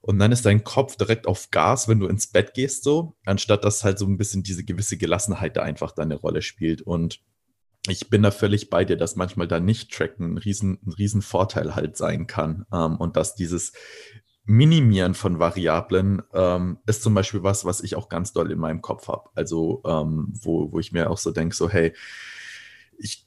[0.00, 3.64] Und dann ist dein Kopf direkt auf Gas, wenn du ins Bett gehst, so, anstatt
[3.64, 6.82] dass halt so ein bisschen diese gewisse Gelassenheit da einfach deine Rolle spielt.
[6.82, 7.20] Und
[7.86, 11.22] ich bin da völlig bei dir, dass manchmal da nicht tracken ein riesen, ein riesen
[11.22, 12.66] Vorteil halt sein kann.
[12.72, 13.72] Ähm, und dass dieses
[14.44, 18.80] Minimieren von Variablen ähm, ist zum Beispiel was, was ich auch ganz doll in meinem
[18.80, 19.28] Kopf habe.
[19.34, 21.92] Also, ähm, wo, wo ich mir auch so denke, so, hey,
[22.96, 23.26] ich,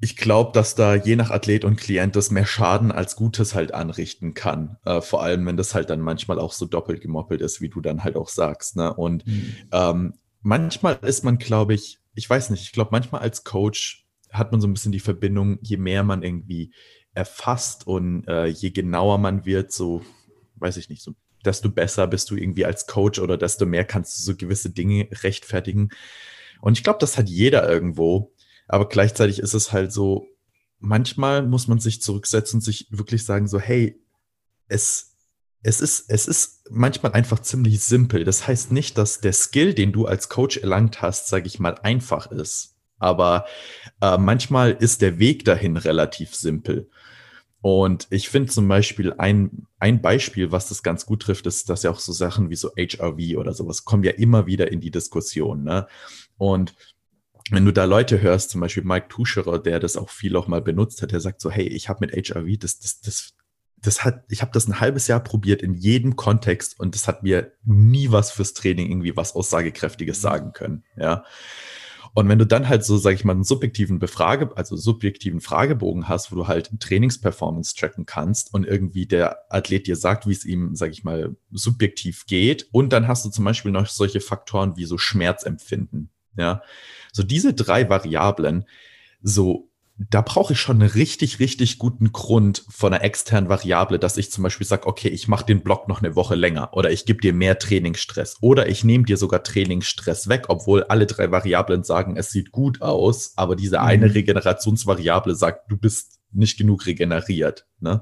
[0.00, 3.72] ich glaube, dass da je nach Athlet und Klient das mehr Schaden als Gutes halt
[3.72, 4.76] anrichten kann.
[4.84, 7.80] Äh, vor allem, wenn das halt dann manchmal auch so doppelt gemoppelt ist, wie du
[7.80, 8.74] dann halt auch sagst.
[8.74, 8.92] Ne?
[8.92, 9.54] Und mhm.
[9.70, 14.52] ähm, manchmal ist man, glaube ich, ich weiß nicht, ich glaube, manchmal als Coach hat
[14.52, 16.72] man so ein bisschen die Verbindung, je mehr man irgendwie
[17.12, 20.02] erfasst und äh, je genauer man wird, so,
[20.56, 24.18] weiß ich nicht, so, desto besser bist du irgendwie als Coach oder desto mehr kannst
[24.18, 25.90] du so gewisse Dinge rechtfertigen.
[26.60, 28.34] Und ich glaube, das hat jeder irgendwo.
[28.68, 30.26] Aber gleichzeitig ist es halt so,
[30.78, 34.00] manchmal muss man sich zurücksetzen und sich wirklich sagen, so, hey,
[34.68, 35.09] es,
[35.62, 38.24] es ist, es ist manchmal einfach ziemlich simpel.
[38.24, 41.76] Das heißt nicht, dass der Skill, den du als Coach erlangt hast, sage ich mal,
[41.82, 42.76] einfach ist.
[42.98, 43.46] Aber
[44.00, 46.88] äh, manchmal ist der Weg dahin relativ simpel.
[47.62, 51.82] Und ich finde zum Beispiel ein, ein Beispiel, was das ganz gut trifft, ist, dass
[51.82, 54.90] ja auch so Sachen wie so HRV oder sowas kommen ja immer wieder in die
[54.90, 55.62] Diskussion.
[55.62, 55.86] Ne?
[56.38, 56.74] Und
[57.50, 60.62] wenn du da Leute hörst, zum Beispiel Mike Tuscherer, der das auch viel auch mal
[60.62, 63.34] benutzt hat, der sagt so, hey, ich habe mit HRV, das, das, das,
[63.82, 67.22] das hat, ich habe das ein halbes Jahr probiert in jedem Kontext und das hat
[67.22, 70.22] mir nie was fürs Training irgendwie was Aussagekräftiges mhm.
[70.22, 70.84] sagen können.
[70.96, 71.24] Ja.
[72.12, 76.08] Und wenn du dann halt so, sag ich mal, einen subjektiven Befrage, also subjektiven Fragebogen
[76.08, 80.44] hast, wo du halt Trainingsperformance tracken kannst und irgendwie der Athlet dir sagt, wie es
[80.44, 82.68] ihm, sag ich mal, subjektiv geht.
[82.72, 86.10] Und dann hast du zum Beispiel noch solche Faktoren wie so Schmerzempfinden.
[86.36, 86.62] Ja.
[87.12, 88.64] So diese drei Variablen,
[89.22, 89.69] so
[90.08, 94.30] da brauche ich schon einen richtig, richtig guten Grund von einer externen Variable, dass ich
[94.30, 97.20] zum Beispiel sage, okay, ich mache den Block noch eine Woche länger oder ich gebe
[97.20, 102.16] dir mehr Trainingsstress oder ich nehme dir sogar Trainingsstress weg, obwohl alle drei Variablen sagen,
[102.16, 103.84] es sieht gut aus, aber diese mhm.
[103.84, 107.66] eine Regenerationsvariable sagt, du bist nicht genug regeneriert.
[107.80, 108.00] Ne?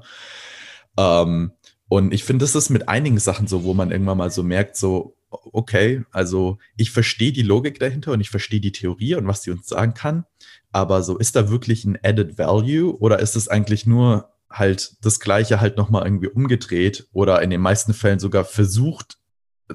[0.97, 1.51] Ähm,
[1.89, 4.77] und ich finde, das ist mit einigen Sachen so, wo man irgendwann mal so merkt,
[4.77, 9.43] so, okay, also ich verstehe die Logik dahinter und ich verstehe die Theorie und was
[9.43, 10.25] sie uns sagen kann.
[10.71, 15.19] Aber so, ist da wirklich ein Added Value oder ist es eigentlich nur halt das
[15.19, 19.17] Gleiche halt nochmal irgendwie umgedreht oder in den meisten Fällen sogar versucht,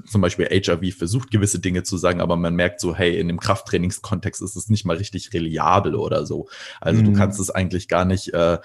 [0.07, 3.39] zum Beispiel HRV versucht gewisse Dinge zu sagen, aber man merkt so, hey, in dem
[3.39, 6.49] Krafttrainingskontext ist es nicht mal richtig reliabel oder so.
[6.81, 7.07] Also mhm.
[7.07, 8.59] du kannst es eigentlich gar nicht äh,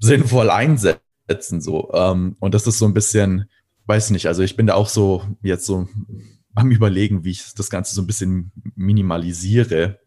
[0.00, 1.90] sinnvoll einsetzen so.
[1.92, 3.48] Ähm, und das ist so ein bisschen,
[3.86, 5.88] weiß nicht, also ich bin da auch so jetzt so
[6.54, 10.00] am überlegen, wie ich das Ganze so ein bisschen minimalisiere.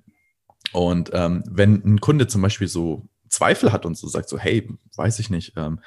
[0.73, 4.67] Und ähm, wenn ein Kunde zum Beispiel so Zweifel hat und so sagt so, hey,
[4.95, 5.79] weiß ich nicht, ähm,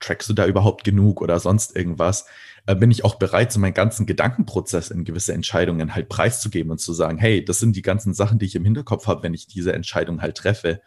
[0.00, 2.26] trackst du da überhaupt genug oder sonst irgendwas,
[2.66, 6.78] äh, bin ich auch bereit, so meinen ganzen Gedankenprozess in gewisse Entscheidungen halt preiszugeben und
[6.78, 9.46] zu sagen, hey, das sind die ganzen Sachen, die ich im Hinterkopf habe, wenn ich
[9.46, 10.80] diese Entscheidung halt treffe.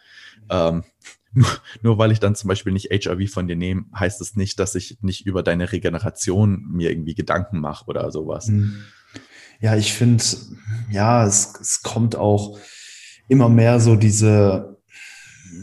[0.48, 0.84] Ähm,
[1.32, 1.48] nur,
[1.82, 4.58] nur weil ich dann zum Beispiel nicht HRV von dir nehme, heißt es das nicht,
[4.58, 8.48] dass ich nicht über deine Regeneration mir irgendwie Gedanken mache oder sowas.
[8.48, 8.84] Hm.
[9.60, 10.24] Ja, ich finde,
[10.90, 12.58] ja, es, es kommt auch
[13.32, 14.72] immer mehr so diese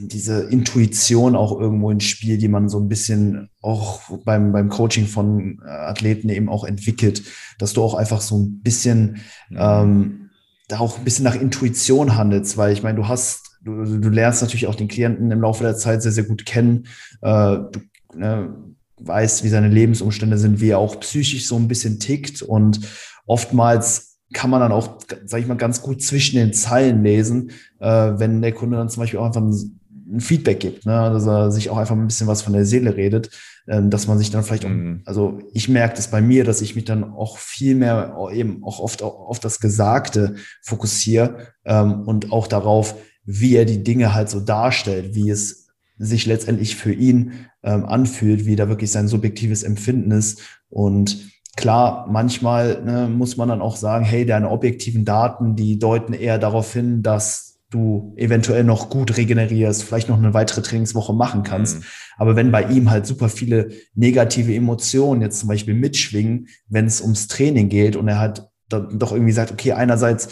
[0.02, 5.08] diese Intuition auch irgendwo ins Spiel, die man so ein bisschen auch beim, beim Coaching
[5.08, 7.24] von äh, Athleten eben auch entwickelt,
[7.58, 9.22] dass du auch einfach so ein bisschen
[9.56, 10.30] ähm,
[10.68, 14.42] da auch ein bisschen nach Intuition handelst, weil ich meine, du hast, du, du lernst
[14.42, 16.88] natürlich auch den Klienten im Laufe der Zeit sehr, sehr gut kennen.
[17.22, 17.80] Äh, du
[18.16, 18.56] ne,
[19.02, 22.80] weißt, wie seine Lebensumstände sind, wie er auch psychisch so ein bisschen tickt und
[23.26, 27.88] oftmals kann man dann auch, sag ich mal, ganz gut zwischen den Zeilen lesen, äh,
[27.88, 29.80] wenn der Kunde dann zum Beispiel auch einfach ein
[30.12, 31.10] ein Feedback gibt, ne?
[31.12, 33.30] dass er sich auch einfach ein bisschen was von der Seele redet,
[33.68, 35.02] ähm, dass man sich dann vielleicht, mhm.
[35.06, 38.80] also ich merke das bei mir, dass ich mich dann auch viel mehr eben auch
[38.80, 44.40] oft auf das Gesagte fokussiere ähm, und auch darauf, wie er die Dinge halt so
[44.40, 45.68] darstellt, wie es
[45.98, 52.08] sich letztendlich für ihn ähm, anfühlt, wie da wirklich sein subjektives Empfinden ist und Klar,
[52.10, 56.72] manchmal ne, muss man dann auch sagen, hey, deine objektiven Daten, die deuten eher darauf
[56.72, 61.80] hin, dass du eventuell noch gut regenerierst, vielleicht noch eine weitere Trainingswoche machen kannst.
[61.80, 61.84] Mhm.
[62.18, 67.02] Aber wenn bei ihm halt super viele negative Emotionen jetzt zum Beispiel mitschwingen, wenn es
[67.02, 70.30] ums Training geht und er halt doch irgendwie sagt, okay, einerseits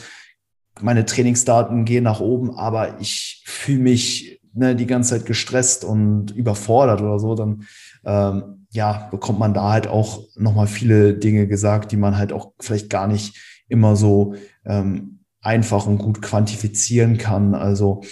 [0.82, 6.32] meine Trainingsdaten gehen nach oben, aber ich fühle mich ne, die ganze Zeit gestresst und
[6.32, 7.64] überfordert oder so, dann
[8.06, 12.54] ähm, ja, bekommt man da halt auch nochmal viele Dinge gesagt, die man halt auch
[12.60, 17.56] vielleicht gar nicht immer so ähm, einfach und gut quantifizieren kann.
[17.56, 18.04] Also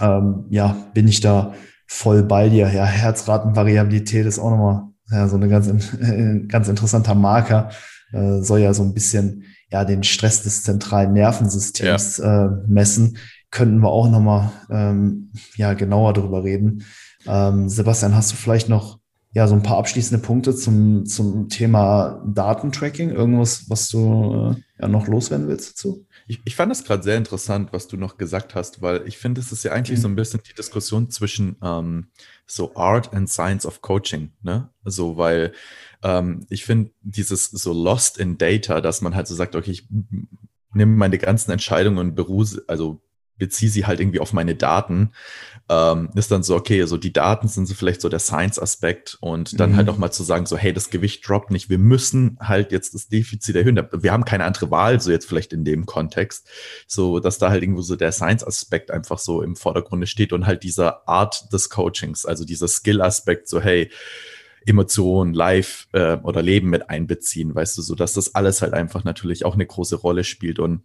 [0.00, 1.54] ähm, ja, bin ich da
[1.86, 2.70] voll bei dir.
[2.72, 5.68] Ja, Herzratenvariabilität ist auch nochmal ja, so eine ganz,
[6.48, 7.70] ganz interessanter Marker.
[8.12, 12.46] Äh, soll ja so ein bisschen ja den Stress des zentralen Nervensystems ja.
[12.46, 13.18] äh, messen.
[13.50, 16.84] Könnten wir auch nochmal ähm, ja, genauer darüber reden.
[17.26, 18.98] Ähm, Sebastian, hast du vielleicht noch
[19.36, 23.10] ja, so ein paar abschließende Punkte zum, zum Thema Datentracking?
[23.10, 26.06] Irgendwas, was du äh, ja noch loswerden willst dazu?
[26.26, 29.42] Ich, ich fand es gerade sehr interessant, was du noch gesagt hast, weil ich finde,
[29.42, 30.02] es ist ja eigentlich mhm.
[30.02, 32.06] so ein bisschen die Diskussion zwischen ähm,
[32.46, 34.70] so Art and Science of Coaching, ne?
[34.86, 35.52] So, weil
[36.02, 39.86] ähm, ich finde dieses so Lost in Data, dass man halt so sagt, okay, ich
[40.72, 43.02] nehme meine ganzen Entscheidungen und beruhe, also
[43.36, 45.12] beziehe sie halt irgendwie auf meine Daten,
[45.68, 49.58] ähm, ist dann so, okay, so die Daten sind so vielleicht so der Science-Aspekt und
[49.58, 49.76] dann halt mhm.
[49.76, 53.08] halt nochmal zu sagen, so, hey, das Gewicht droppt nicht, wir müssen halt jetzt das
[53.08, 53.80] Defizit erhöhen.
[53.92, 56.48] Wir haben keine andere Wahl, so jetzt vielleicht in dem Kontext,
[56.86, 60.62] so dass da halt irgendwo so der Science-Aspekt einfach so im Vordergrund steht und halt
[60.62, 63.90] dieser Art des Coachings, also dieser Skill-Aspekt, so, hey,
[64.66, 69.04] Emotionen, Live äh, oder Leben mit einbeziehen, weißt du, so dass das alles halt einfach
[69.04, 70.82] natürlich auch eine große Rolle spielt und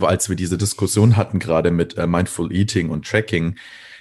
[0.00, 3.56] als wir diese Diskussion hatten gerade mit äh, Mindful Eating und Tracking,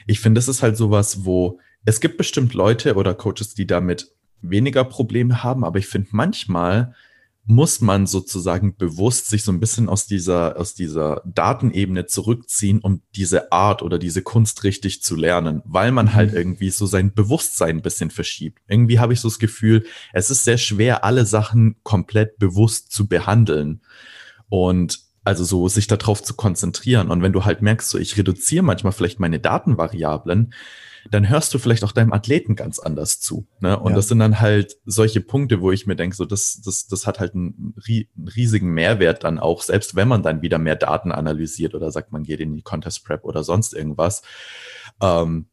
[0.05, 4.11] ich finde, das ist halt sowas, wo es gibt bestimmt Leute oder Coaches, die damit
[4.41, 6.93] weniger Probleme haben, aber ich finde manchmal
[7.49, 13.01] muss man sozusagen bewusst sich so ein bisschen aus dieser, aus dieser Datenebene zurückziehen, um
[13.15, 16.37] diese Art oder diese Kunst richtig zu lernen, weil man halt mhm.
[16.37, 18.61] irgendwie so sein Bewusstsein ein bisschen verschiebt.
[18.67, 23.07] Irgendwie habe ich so das Gefühl, es ist sehr schwer, alle Sachen komplett bewusst zu
[23.07, 23.81] behandeln.
[24.49, 27.11] Und also so sich darauf zu konzentrieren.
[27.11, 30.53] Und wenn du halt merkst, so ich reduziere manchmal vielleicht meine Datenvariablen,
[31.11, 33.45] dann hörst du vielleicht auch deinem Athleten ganz anders zu.
[33.59, 33.77] Ne?
[33.77, 33.95] Und ja.
[33.97, 37.19] das sind dann halt solche Punkte, wo ich mir denke, so das, das, das hat
[37.19, 41.75] halt einen, einen, riesigen Mehrwert dann auch, selbst wenn man dann wieder mehr Daten analysiert
[41.75, 44.21] oder sagt, man geht in die Contest Prep oder sonst irgendwas.
[45.01, 45.47] Ähm,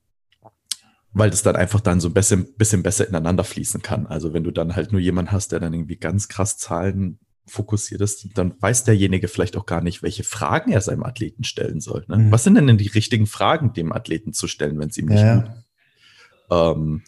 [1.12, 4.06] weil das dann einfach dann so ein bisschen, bisschen besser ineinander fließen kann.
[4.06, 8.00] Also wenn du dann halt nur jemand hast, der dann irgendwie ganz krass Zahlen fokussiert
[8.00, 12.04] ist, dann weiß derjenige vielleicht auch gar nicht, welche Fragen er seinem Athleten stellen soll.
[12.08, 12.16] Ne?
[12.16, 12.32] Mhm.
[12.32, 15.36] Was sind denn die richtigen Fragen dem Athleten zu stellen, wenn es ihm nicht ja.
[15.36, 15.50] gut?
[16.50, 17.02] Ähm,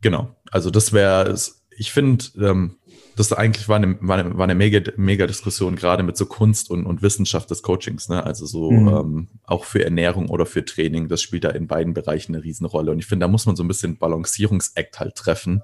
[0.00, 1.34] genau, also das wäre,
[1.76, 2.76] ich finde, ähm,
[3.16, 6.70] das eigentlich war eine, war eine, war eine mega, mega Diskussion, gerade mit so Kunst
[6.70, 8.24] und, und Wissenschaft des Coachings, ne?
[8.24, 8.88] Also so mhm.
[8.88, 12.90] ähm, auch für Ernährung oder für Training, das spielt da in beiden Bereichen eine Riesenrolle.
[12.90, 15.62] Und ich finde, da muss man so ein bisschen Balancierungsakt halt treffen,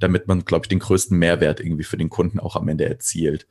[0.00, 3.46] damit man, glaube ich, den größten Mehrwert irgendwie für den Kunden auch am Ende erzielt.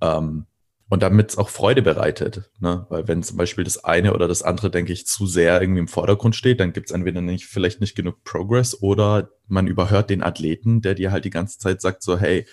[0.00, 0.46] Ähm,
[0.90, 2.50] und damit es auch Freude bereitet.
[2.60, 2.86] Ne?
[2.88, 5.88] Weil wenn zum Beispiel das eine oder das andere, denke ich, zu sehr irgendwie im
[5.88, 10.22] Vordergrund steht, dann gibt es entweder nicht, vielleicht nicht genug Progress oder man überhört den
[10.22, 12.46] Athleten, der dir halt die ganze Zeit sagt so, hey,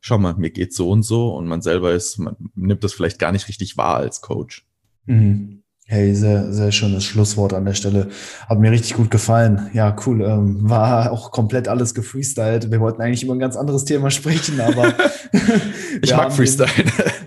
[0.00, 3.18] schau mal, mir geht so und so und man selber ist, man nimmt das vielleicht
[3.18, 4.64] gar nicht richtig wahr als Coach.
[5.06, 5.61] Mhm.
[5.86, 8.08] Hey, sehr, sehr schönes Schlusswort an der Stelle.
[8.48, 9.68] Hat mir richtig gut gefallen.
[9.74, 10.22] Ja, cool.
[10.22, 12.70] Ähm, war auch komplett alles gefreestylt.
[12.70, 14.94] Wir wollten eigentlich über ein ganz anderes Thema sprechen, aber
[16.02, 16.68] ich mag Freestyle.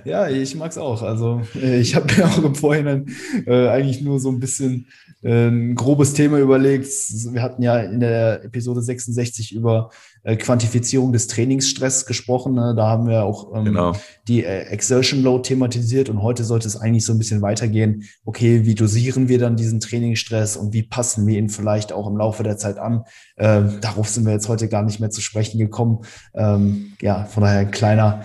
[0.05, 1.01] ja, ich mag's auch.
[1.01, 3.07] Also äh, ich habe mir auch im Vorhinein
[3.45, 4.87] äh, eigentlich nur so ein bisschen
[5.21, 6.87] äh, ein grobes Thema überlegt.
[7.33, 9.91] Wir hatten ja in der Episode 66 über
[10.25, 12.55] Quantifizierung des Trainingsstress gesprochen.
[12.55, 12.73] Ne?
[12.75, 13.93] Da haben wir auch ähm, genau.
[14.27, 18.05] die äh, Exertion Load thematisiert und heute sollte es eigentlich so ein bisschen weitergehen.
[18.25, 22.17] Okay, wie dosieren wir dann diesen Trainingsstress und wie passen wir ihn vielleicht auch im
[22.17, 23.03] Laufe der Zeit an?
[23.37, 25.99] Ähm, darauf sind wir jetzt heute gar nicht mehr zu sprechen gekommen.
[26.33, 28.23] Ähm, ja, von daher ein kleiner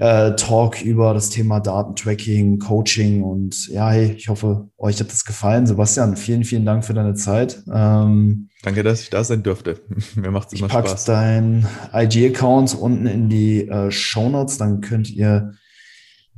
[0.00, 5.24] äh, Talk über das Thema Datentracking, Coaching und ja, hey, ich hoffe, euch hat das
[5.24, 5.66] gefallen.
[5.66, 7.62] Sebastian, vielen, vielen Dank für deine Zeit.
[7.72, 9.80] Ähm, Danke, dass ich da sein durfte.
[10.14, 10.84] Mir macht es immer Spaß.
[10.84, 15.52] Ich pack dein IG-Account unten in die äh, Show Notes, dann könnt ihr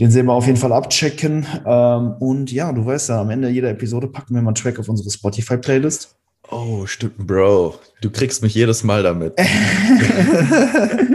[0.00, 1.46] den sehen wir auf jeden Fall abchecken.
[1.64, 4.80] Ähm, und ja, du weißt ja, am Ende jeder Episode packen wir mal einen Track
[4.80, 6.16] auf unsere Spotify-Playlist.
[6.50, 7.78] Oh, stimmt, Bro.
[8.00, 9.34] Du kriegst mich jedes Mal damit.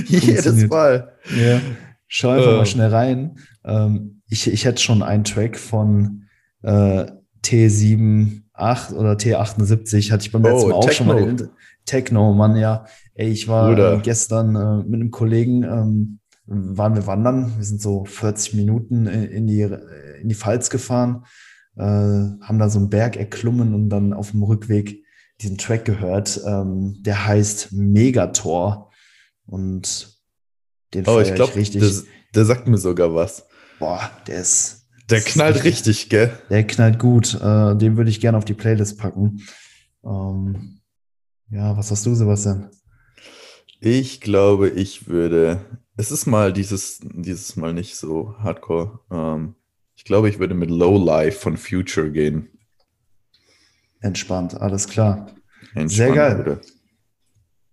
[0.06, 1.12] jedes Mal.
[1.36, 1.60] Ja.
[2.06, 2.56] Schau einfach uh.
[2.56, 3.36] mal schnell rein.
[3.64, 6.24] Ähm, ich, ich hätte schon einen Track von
[6.62, 7.06] äh,
[7.44, 11.18] T78 oder T78, hatte ich beim letzten oh, Mal auch Techno.
[11.18, 11.50] schon mal.
[11.86, 12.84] Techno, Mann, ja.
[13.14, 17.52] Ey, ich war äh, gestern äh, mit einem Kollegen, ähm, waren wir wandern.
[17.56, 21.24] Wir sind so 40 Minuten in die, in die Pfalz gefahren
[21.76, 25.04] äh, haben da so einen Berg erklommen und dann auf dem Rückweg
[25.40, 26.40] diesen Track gehört.
[26.46, 28.89] Ähm, der heißt Megator
[29.50, 30.16] und
[30.94, 31.90] den oh, ich glaube, der,
[32.34, 33.46] der sagt mir sogar was.
[33.78, 34.88] Boah, der ist.
[35.08, 36.32] Der knallt ist, richtig, gell?
[36.50, 37.34] Der knallt gut.
[37.34, 39.42] Äh, den würde ich gerne auf die Playlist packen.
[40.04, 40.80] Ähm,
[41.50, 42.70] ja, was hast du, Sebastian?
[43.80, 45.64] Ich glaube, ich würde.
[45.96, 49.00] Es ist mal dieses, dieses Mal nicht so hardcore.
[49.10, 49.56] Ähm,
[49.96, 52.48] ich glaube, ich würde mit Low Life von Future gehen.
[54.00, 55.34] Entspannt, alles klar.
[55.74, 56.34] Entspannt, Sehr geil.
[56.36, 56.60] Bitte.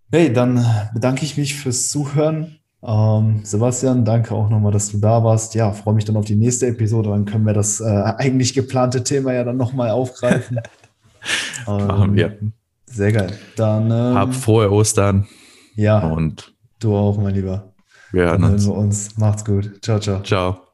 [0.09, 2.59] Hey, dann bedanke ich mich fürs Zuhören.
[2.81, 5.53] Ähm, Sebastian, danke auch nochmal, dass du da warst.
[5.55, 7.09] Ja, freue mich dann auf die nächste Episode.
[7.09, 10.59] Dann können wir das äh, eigentlich geplante Thema ja dann nochmal aufgreifen.
[11.67, 12.37] ähm, Machen wir.
[12.85, 13.37] Sehr geil.
[13.57, 15.27] Dann ähm, hab frohe Ostern.
[15.75, 15.99] Ja.
[16.07, 17.73] Und du auch, mein Lieber.
[18.11, 18.65] Wir hören uns.
[18.65, 19.17] wir uns.
[19.17, 19.83] Macht's gut.
[19.83, 20.21] Ciao, ciao.
[20.21, 20.66] Ciao.